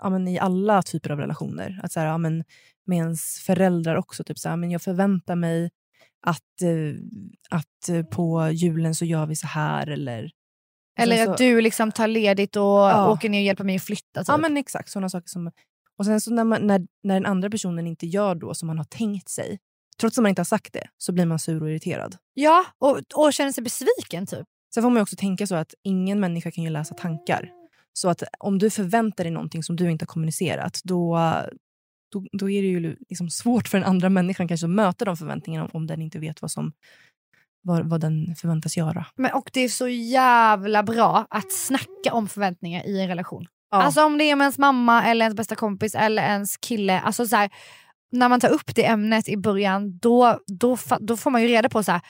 ja, 0.00 0.10
men 0.10 0.28
i 0.28 0.38
alla 0.38 0.82
typer 0.82 1.10
av 1.10 1.18
relationer. 1.18 1.80
Att 1.82 1.92
så 1.92 2.00
här, 2.00 2.06
ja, 2.06 2.18
men 2.18 2.44
med 2.86 2.98
ens 2.98 3.38
föräldrar 3.46 3.96
också. 3.96 4.24
Typ 4.24 4.38
så 4.38 4.48
här, 4.48 4.56
men 4.56 4.70
jag 4.70 4.82
förväntar 4.82 5.36
mig 5.36 5.70
att, 6.26 6.62
eh, 6.62 6.70
att 7.50 7.88
eh, 7.88 8.02
på 8.02 8.50
julen 8.50 8.94
så 8.94 9.04
gör 9.04 9.26
vi 9.26 9.36
så 9.36 9.46
här. 9.46 9.86
Eller, 9.86 10.30
eller 10.98 11.16
sen 11.16 11.30
att 11.30 11.38
så, 11.38 11.44
du 11.44 11.60
liksom 11.60 11.92
tar 11.92 12.08
ledigt 12.08 12.56
och 12.56 12.62
Ja. 12.62 13.10
åker 13.12 13.28
ner 13.28 13.38
och 13.38 13.44
hjälper 13.44 13.64
mig 13.64 13.76
att 13.76 13.82
flytta. 13.82 14.20
Typ. 14.20 14.28
Ja 14.28 14.36
men 14.36 14.56
exakt, 14.56 14.90
sådana 14.90 15.08
saker 15.08 15.28
som 15.28 15.50
Och 15.98 16.04
sen 16.06 16.20
så 16.20 16.34
när, 16.34 16.44
man, 16.44 16.66
när, 16.66 16.86
när 17.02 17.14
den 17.14 17.26
andra 17.26 17.50
personen 17.50 17.86
inte 17.86 18.06
gör 18.06 18.34
då 18.34 18.54
som 18.54 18.66
man 18.66 18.78
har 18.78 18.84
tänkt 18.84 19.28
sig, 19.28 19.58
trots 20.00 20.18
att 20.18 20.22
man 20.22 20.28
inte 20.28 20.40
har 20.40 20.44
sagt 20.44 20.72
det, 20.72 20.88
så 20.98 21.12
blir 21.12 21.26
man 21.26 21.38
sur 21.38 21.62
och 21.62 21.70
irriterad. 21.70 22.16
Ja, 22.34 22.64
och, 22.78 23.00
och 23.14 23.32
känner 23.32 23.52
sig 23.52 23.64
besviken 23.64 24.26
typ. 24.26 24.46
Sen 24.74 24.82
får 24.82 24.90
man 24.90 25.02
också 25.02 25.16
tänka 25.16 25.46
så 25.46 25.54
att 25.54 25.74
ingen 25.82 26.20
människa 26.20 26.50
kan 26.50 26.64
ju 26.64 26.70
läsa 26.70 26.94
tankar. 26.94 27.50
Så 27.92 28.08
att 28.08 28.22
om 28.38 28.58
du 28.58 28.70
förväntar 28.70 29.24
dig 29.24 29.30
någonting 29.30 29.62
som 29.62 29.76
du 29.76 29.90
inte 29.90 30.02
har 30.02 30.06
kommunicerat, 30.06 30.80
då, 30.84 31.18
då, 32.14 32.26
då 32.32 32.50
är 32.50 32.62
det 32.62 32.68
ju 32.68 32.96
liksom 33.08 33.30
svårt 33.30 33.68
för 33.68 33.78
den 33.78 33.88
andra 33.88 34.10
människan 34.10 34.48
kanske 34.48 34.66
att 34.66 34.70
möta 34.70 35.04
de 35.04 35.16
förväntningarna 35.16 35.68
om 35.72 35.86
den 35.86 36.02
inte 36.02 36.18
vet 36.18 36.42
vad, 36.42 36.50
som, 36.50 36.72
vad, 37.62 37.88
vad 37.88 38.00
den 38.00 38.34
förväntas 38.36 38.76
göra. 38.76 39.06
Men, 39.16 39.32
och 39.32 39.50
det 39.52 39.60
är 39.60 39.68
så 39.68 39.88
jävla 39.88 40.82
bra 40.82 41.26
att 41.30 41.52
snacka 41.52 42.12
om 42.12 42.28
förväntningar 42.28 42.86
i 42.86 43.00
en 43.00 43.08
relation. 43.08 43.46
Ja. 43.70 43.82
Alltså 43.82 44.04
om 44.04 44.18
det 44.18 44.24
är 44.24 44.36
med 44.36 44.44
ens 44.44 44.58
mamma 44.58 45.04
eller 45.04 45.24
ens 45.24 45.36
bästa 45.36 45.54
kompis 45.54 45.94
eller 45.94 46.22
ens 46.22 46.56
kille. 46.56 47.00
Alltså 47.00 47.26
så 47.26 47.36
här, 47.36 47.50
när 48.12 48.28
man 48.28 48.40
tar 48.40 48.48
upp 48.48 48.74
det 48.74 48.86
ämnet 48.86 49.28
i 49.28 49.36
början 49.36 49.98
då, 49.98 50.38
då, 50.46 50.76
då 51.00 51.16
får 51.16 51.30
man 51.30 51.42
ju 51.42 51.48
reda 51.48 51.68
på 51.68 51.82
så 51.82 51.92
här, 51.92 52.00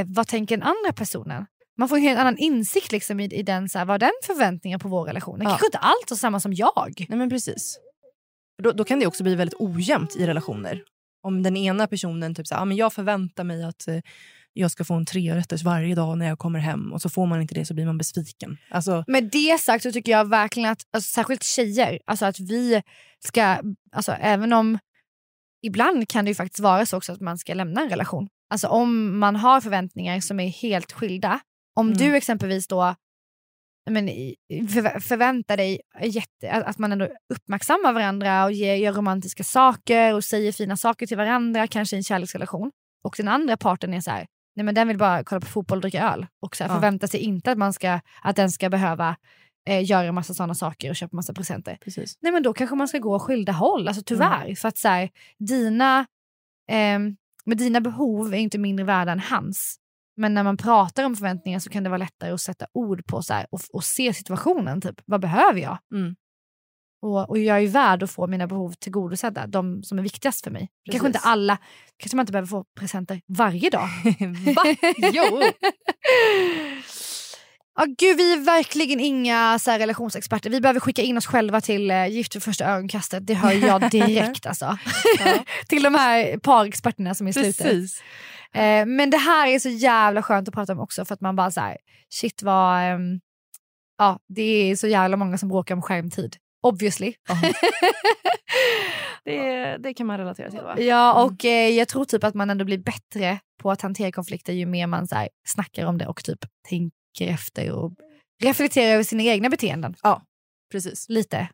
eh, 0.00 0.06
vad 0.08 0.26
tänker 0.26 0.56
den 0.56 0.66
andra 0.66 0.92
personen. 0.96 1.46
Man 1.78 1.88
får 1.88 1.96
en 1.96 2.02
helt 2.02 2.18
annan 2.20 2.38
insikt 2.38 2.92
liksom 2.92 3.20
i, 3.20 3.24
i 3.24 3.42
den, 3.42 3.68
så 3.68 3.78
här, 3.78 3.84
vad 3.84 4.00
den 4.00 4.10
förväntningar 4.26 4.78
på 4.78 4.88
vår 4.88 5.04
relation. 5.04 5.38
Den 5.38 5.44
Ja. 5.44 5.50
kanske 5.50 5.66
inte 5.66 5.78
allt 5.78 6.10
är 6.10 6.14
samma 6.14 6.40
som 6.40 6.52
jag. 6.52 7.06
Nej 7.08 7.18
men 7.18 7.30
precis. 7.30 7.78
Då, 8.62 8.72
då 8.72 8.84
kan 8.84 8.98
det 9.00 9.06
också 9.06 9.22
bli 9.22 9.34
väldigt 9.34 9.60
ojämnt 9.60 10.16
i 10.16 10.26
relationer. 10.26 10.82
Om 11.22 11.42
den 11.42 11.56
ena 11.56 11.86
personen 11.86 12.34
typ 12.34 12.46
så 12.46 12.54
här, 12.54 12.62
ah, 12.62 12.64
men 12.64 12.76
jag 12.76 12.92
förväntar 12.92 13.44
mig 13.44 13.64
att 13.64 13.88
eh, 13.88 14.00
jag 14.52 14.70
ska 14.70 14.84
få 14.84 14.94
en 14.94 15.06
trerätters 15.06 15.62
varje 15.62 15.94
dag 15.94 16.18
när 16.18 16.26
jag 16.26 16.38
kommer 16.38 16.58
hem 16.58 16.92
och 16.92 17.02
så 17.02 17.08
får 17.08 17.26
man 17.26 17.42
inte 17.42 17.54
det 17.54 17.64
så 17.66 17.74
blir 17.74 17.86
man 17.86 17.98
besviken. 17.98 18.56
Alltså, 18.70 19.04
Med 19.06 19.24
det 19.32 19.60
sagt 19.60 19.82
så 19.82 19.92
tycker 19.92 20.12
jag 20.12 20.28
verkligen 20.30 20.70
att, 20.70 20.82
alltså, 20.92 21.08
särskilt 21.14 21.42
tjejer, 21.42 21.98
alltså 22.06 22.24
att 22.26 22.40
vi 22.40 22.82
ska, 23.24 23.56
alltså 23.92 24.12
även 24.12 24.52
om 24.52 24.78
ibland 25.62 26.08
kan 26.08 26.24
det 26.24 26.28
ju 26.30 26.34
faktiskt 26.34 26.60
vara 26.60 26.86
så 26.86 26.96
också 26.96 27.12
att 27.12 27.20
man 27.20 27.38
ska 27.38 27.54
lämna 27.54 27.80
en 27.80 27.90
relation. 27.90 28.28
Alltså 28.50 28.68
om 28.68 29.18
man 29.18 29.36
har 29.36 29.60
förväntningar 29.60 30.20
som 30.20 30.40
är 30.40 30.48
helt 30.48 30.92
skilda. 30.92 31.40
Om 31.74 31.86
Mm. 31.86 31.98
du 31.98 32.16
exempelvis 32.16 32.66
då 32.66 32.94
men, 33.90 34.08
i- 34.08 34.36
förvä- 34.48 35.00
förväntar 35.00 35.56
dig 35.56 35.80
jätte, 36.02 36.52
att 36.52 36.78
man 36.78 36.92
ändå 36.92 37.08
uppmärksammar 37.34 37.92
varandra 37.92 38.44
och 38.44 38.52
ger, 38.52 38.74
gör 38.74 38.92
romantiska 38.92 39.44
saker 39.44 40.14
och 40.14 40.24
säger 40.24 40.52
fina 40.52 40.76
saker 40.76 41.06
till 41.06 41.16
varandra, 41.16 41.66
kanske 41.66 41.96
i 41.96 41.98
en 41.98 42.02
kärleksrelation. 42.02 42.70
Och 43.04 43.14
den 43.18 43.28
andra 43.28 43.56
parten 43.56 43.94
är 43.94 44.00
så 44.00 44.10
här, 44.10 44.26
nej 44.56 44.64
men 44.64 44.74
den 44.74 44.88
vill 44.88 44.98
bara 44.98 45.24
kolla 45.24 45.40
på 45.40 45.46
fotboll 45.46 45.78
och 45.78 45.82
dricka 45.82 46.02
öl. 46.12 46.26
Och 46.42 46.56
så 46.56 46.64
här, 46.64 46.70
Ja. 46.70 46.74
förväntar 46.74 47.06
sig 47.06 47.20
inte 47.20 47.52
att, 47.52 47.58
man 47.58 47.72
ska, 47.72 48.00
att 48.22 48.36
den 48.36 48.50
ska 48.50 48.70
behöva 48.70 49.16
eh, 49.68 49.84
göra 49.90 50.12
massa 50.12 50.34
sådana 50.34 50.54
saker 50.54 50.90
och 50.90 50.96
köpa 50.96 51.16
massa 51.16 51.32
presenter. 51.34 51.78
precis. 51.84 52.14
Nej 52.20 52.32
men 52.32 52.42
då 52.42 52.52
kanske 52.52 52.76
man 52.76 52.88
ska 52.88 52.98
gå 52.98 53.18
skilda 53.18 53.52
håll, 53.52 53.88
alltså 53.88 54.02
tyvärr. 54.06 54.54
För 54.54 54.68
att 54.68 54.78
så 54.78 54.88
här, 54.88 55.10
dina, 55.38 56.06
ehm, 56.70 57.16
med 57.44 57.58
dina 57.58 57.80
behov 57.80 58.34
är 58.34 58.38
inte 58.38 58.58
mindre 58.58 58.84
värda 58.84 59.12
än 59.12 59.20
hans. 59.20 59.76
Men 60.16 60.34
när 60.34 60.42
man 60.42 60.56
pratar 60.56 61.04
om 61.04 61.16
förväntningar 61.16 61.58
så 61.58 61.70
kan 61.70 61.82
det 61.82 61.90
vara 61.90 61.98
lättare 61.98 62.30
att 62.30 62.40
sätta 62.40 62.66
ord 62.72 63.06
på 63.06 63.22
så 63.22 63.34
här, 63.34 63.46
och, 63.50 63.60
och 63.72 63.84
se 63.84 64.14
situationen. 64.14 64.80
Typ. 64.80 65.00
Vad 65.04 65.20
behöver 65.20 65.60
jag? 65.60 65.78
Mm. 65.94 66.14
Och, 67.02 67.30
och 67.30 67.38
jag 67.38 67.62
är 67.62 67.68
värd 67.68 68.02
att 68.02 68.10
få 68.10 68.26
mina 68.26 68.46
behov 68.46 68.72
tillgodosedda, 68.72 69.46
de 69.46 69.82
som 69.82 69.98
är 69.98 70.02
viktigast 70.02 70.44
för 70.44 70.50
mig. 70.50 70.68
Kanske 70.90 71.06
inte 71.06 71.18
Precis. 71.18 71.30
alla, 71.30 71.58
kanske 71.96 72.16
man 72.16 72.22
inte 72.22 72.32
behöver 72.32 72.48
få 72.48 72.64
presenter 72.78 73.20
varje 73.26 73.70
dag. 73.70 73.88
Va? 74.56 74.62
Jo! 75.12 75.42
Ja, 77.78 77.84
gud, 77.98 78.16
vi 78.16 78.32
är 78.32 78.38
verkligen 78.38 79.00
inga 79.00 79.58
så 79.58 79.70
här, 79.70 79.78
relationsexperter. 79.78 80.50
Vi 80.50 80.60
behöver 80.60 80.80
skicka 80.80 81.02
in 81.02 81.16
oss 81.16 81.26
själva 81.26 81.60
till 81.60 81.90
eh, 81.90 82.06
Gift 82.06 82.36
vid 82.36 82.42
första 82.42 82.64
ögonkastet. 82.64 83.26
Det 83.26 83.34
hör 83.34 83.52
jag 83.52 83.90
direkt 83.90 84.46
alltså. 84.46 84.78
till 85.68 85.82
de 85.82 85.94
här 85.94 86.38
parexperterna 86.38 87.14
som 87.14 87.26
är 87.26 87.30
i 87.30 87.32
slutet. 87.32 87.62
Precis. 87.66 88.02
Eh, 88.56 88.86
men 88.86 89.10
det 89.10 89.16
här 89.16 89.48
är 89.48 89.58
så 89.58 89.68
jävla 89.68 90.22
skönt 90.22 90.48
att 90.48 90.54
prata 90.54 90.72
om 90.72 90.80
också 90.80 91.04
för 91.04 91.14
att 91.14 91.20
man 91.20 91.36
bara 91.36 91.50
så 91.50 91.60
här, 91.60 91.76
shit 92.08 92.42
vad, 92.42 92.80
ehm, 92.82 93.20
ja 93.98 94.18
det 94.28 94.42
är 94.42 94.76
så 94.76 94.86
jävla 94.86 95.16
många 95.16 95.38
som 95.38 95.48
bråkar 95.48 95.74
om 95.74 95.82
skärmtid. 95.82 96.36
Obviously. 96.62 97.14
Det, 99.24 99.76
det 99.76 99.94
kan 99.94 100.06
man 100.06 100.18
relatera 100.18 100.50
till 100.50 100.60
va? 100.60 100.80
Ja 100.80 101.24
och 101.24 101.44
eh, 101.44 101.68
jag 101.68 101.88
tror 101.88 102.04
typ 102.04 102.24
att 102.24 102.34
man 102.34 102.50
ändå 102.50 102.64
blir 102.64 102.78
bättre 102.78 103.38
på 103.62 103.70
att 103.70 103.82
hantera 103.82 104.12
konflikter 104.12 104.52
ju 104.52 104.66
mer 104.66 104.86
man 104.86 105.06
så 105.06 105.14
här, 105.14 105.28
snackar 105.48 105.86
om 105.86 105.98
det 105.98 106.06
och 106.06 106.24
typ 106.24 106.38
tänker 106.68 107.34
efter 107.34 107.72
och 107.72 107.92
reflekterar 108.42 108.94
över 108.94 109.04
sina 109.04 109.22
egna 109.22 109.48
beteenden. 109.48 109.94
Precis. 110.72 111.08
Lite. 111.08 111.48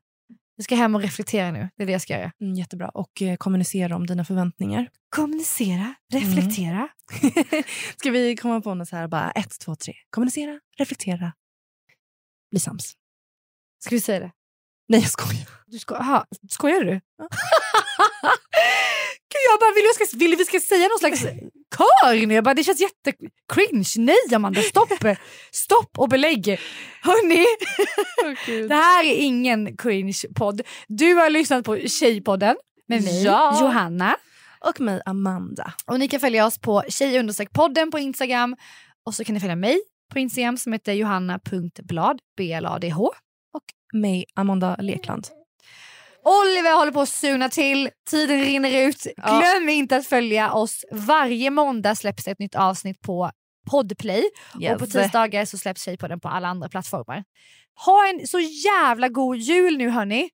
Jag 0.57 0.65
ska 0.65 0.75
hem 0.75 0.95
och 0.95 1.03
reflektera 1.03 1.51
nu, 1.51 1.69
det 1.77 1.83
är 1.83 1.87
det 1.87 1.93
jag 1.93 2.01
ska 2.03 2.13
göra. 2.13 2.33
Mm, 2.41 2.55
jättebra. 2.55 2.89
Och 2.89 3.23
eh, 3.23 3.37
kommunicera 3.37 3.97
om 3.97 4.07
dina 4.07 4.25
förväntningar. 4.25 4.89
Kommunicera, 5.09 5.95
reflektera. 6.13 6.89
Ska 7.97 8.11
vi 8.11 8.37
komma 8.37 8.61
på 8.61 8.75
något 8.75 8.89
så 8.89 8.97
här 8.97 9.09
bara 9.09 9.31
ett, 9.31 9.61
två, 9.61 9.77
tre. 9.77 9.95
Kommunicera, 10.11 10.61
reflektera, 10.79 11.33
bli 12.51 12.61
sams. 12.61 12.93
Ska 13.85 13.95
vi 13.95 14.01
säga 14.01 14.21
det? 14.21 14.33
Nej 14.89 15.01
jag 15.01 15.11
skojar. 15.11 15.49
Du 15.67 15.79
sko 15.79 15.95
aha, 15.95 16.27
skojar 16.51 16.85
du? 16.85 16.91
Gud, 19.33 19.43
jag 19.51 19.61
bara, 19.61 19.75
vill, 19.75 19.85
vi 19.99 20.07
ska, 20.07 20.17
vill 20.17 20.37
vi 20.39 20.45
ska 20.45 20.61
säga 20.61 20.89
någon 20.89 20.99
slags 20.99 21.25
kör 21.77 22.27
nu? 22.27 22.35
Jag 22.35 22.45
bara, 22.45 22.55
det 22.55 22.65
känns 22.65 22.81
jättecringe. 22.81 23.85
Nej 23.97 24.35
Amanda, 24.35 24.61
stopp! 24.63 24.93
Stopp 25.53 25.99
och 25.99 26.09
belägg. 26.09 26.61
Hörni, 27.03 27.47
det 28.69 28.75
här 28.75 29.05
är 29.05 29.15
ingen 29.15 29.77
cringe-podd. 29.77 30.61
Du 30.89 31.15
har 31.15 31.31
lyssnat 31.31 31.65
på 31.65 31.77
Tjejpodden 31.77 32.57
med 32.89 33.03
mig, 33.05 33.25
Ja. 33.25 33.59
Johanna. 33.61 34.17
Och 34.69 34.81
mig 34.81 35.01
Amanda. 35.07 35.73
Och 35.87 35.99
ni 35.99 36.09
kan 36.09 36.21
följa 36.21 36.47
oss 36.47 36.59
på 36.59 36.83
tjej-podden 36.89 37.91
på 37.91 37.99
Instagram. 37.99 38.57
Och 39.07 39.15
så 39.15 39.25
kan 39.25 39.35
ni 39.35 39.41
följa 39.41 39.57
mig 39.57 39.81
på 40.13 40.19
Instagram 40.19 40.57
som 40.57 40.73
heter 40.73 40.93
johanna.blad, 40.93 42.21
B-L-A-D-H. 42.37 43.11
Mig 43.93 44.25
Amanda 44.35 44.77
Lekland. 44.81 45.27
Oliver 46.25 46.75
håller 46.79 46.93
på 46.93 47.01
att 47.01 47.09
suna 47.09 47.49
till, 47.49 47.91
tiden 48.11 48.41
rinner 48.41 48.89
ut. 48.89 49.07
Ja. 49.17 49.41
Glöm 49.41 49.69
inte 49.69 49.97
att 49.97 50.07
följa 50.07 50.53
oss. 50.53 50.85
Varje 50.93 51.51
måndag 51.51 51.95
släpps 51.95 52.25
det 52.25 52.31
ett 52.31 52.39
nytt 52.39 52.55
avsnitt 52.55 53.01
på 53.01 53.31
Podplay. 53.71 54.25
Och 54.73 54.79
på 54.79 54.87
tisdagar 54.87 55.45
så 55.45 55.59
släpps 55.59 55.83
Tjejpodden 55.85 56.21
på 56.21 56.29
alla 56.29 56.49
andra 56.49 56.69
plattformar. 56.69 57.25
Ha 57.87 58.09
en 58.09 58.27
så 58.27 58.39
jävla 58.41 59.09
god 59.09 59.37
jul 59.37 59.77
nu 59.79 59.89
hörni. 59.91 60.29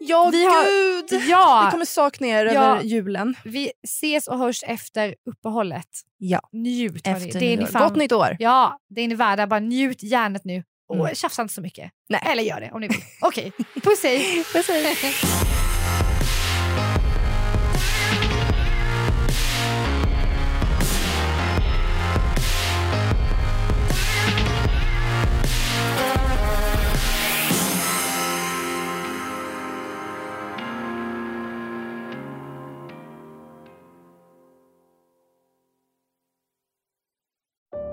Ja 0.00 0.28
Vi 0.32 0.44
har- 0.44 0.64
gud! 0.64 1.22
Ja. 1.28 1.62
Vi 1.66 1.70
kommer 1.70 1.84
sakna 1.84 2.26
er 2.26 2.44
Ja. 2.44 2.50
över 2.50 2.82
julen. 2.82 3.34
Vi 3.44 3.72
ses 3.84 4.28
och 4.28 4.38
hörs 4.38 4.62
efter 4.66 5.14
uppehållet. 5.30 5.86
Ja. 6.18 6.40
Njut. 6.52 7.06
Efter 7.06 7.40
det 7.40 7.52
är 7.52 7.56
ni 7.56 7.66
fan, 7.66 7.82
Gott 7.88 7.96
nytt 7.96 8.12
år! 8.12 8.36
Ja, 8.38 8.78
det 8.88 9.00
är 9.00 9.08
ni 9.08 9.14
värda. 9.14 9.46
Bara 9.46 9.60
njut 9.60 10.02
järnet 10.02 10.44
nu. 10.44 10.62
Och 10.88 10.96
Mm. 10.96 11.14
tjafsa 11.14 11.42
inte 11.42 11.54
så 11.54 11.60
mycket. 11.60 11.90
Nej. 12.08 12.20
Eller 12.26 12.42
gör 12.42 12.60
det 12.60 12.70
om 12.72 12.80
ni 12.80 12.88
vill. 12.88 13.00
Okej, 13.20 13.52
puss 13.82 14.02
hej. 14.02 14.44
Puss, 14.52 14.68
hej. 14.68 14.96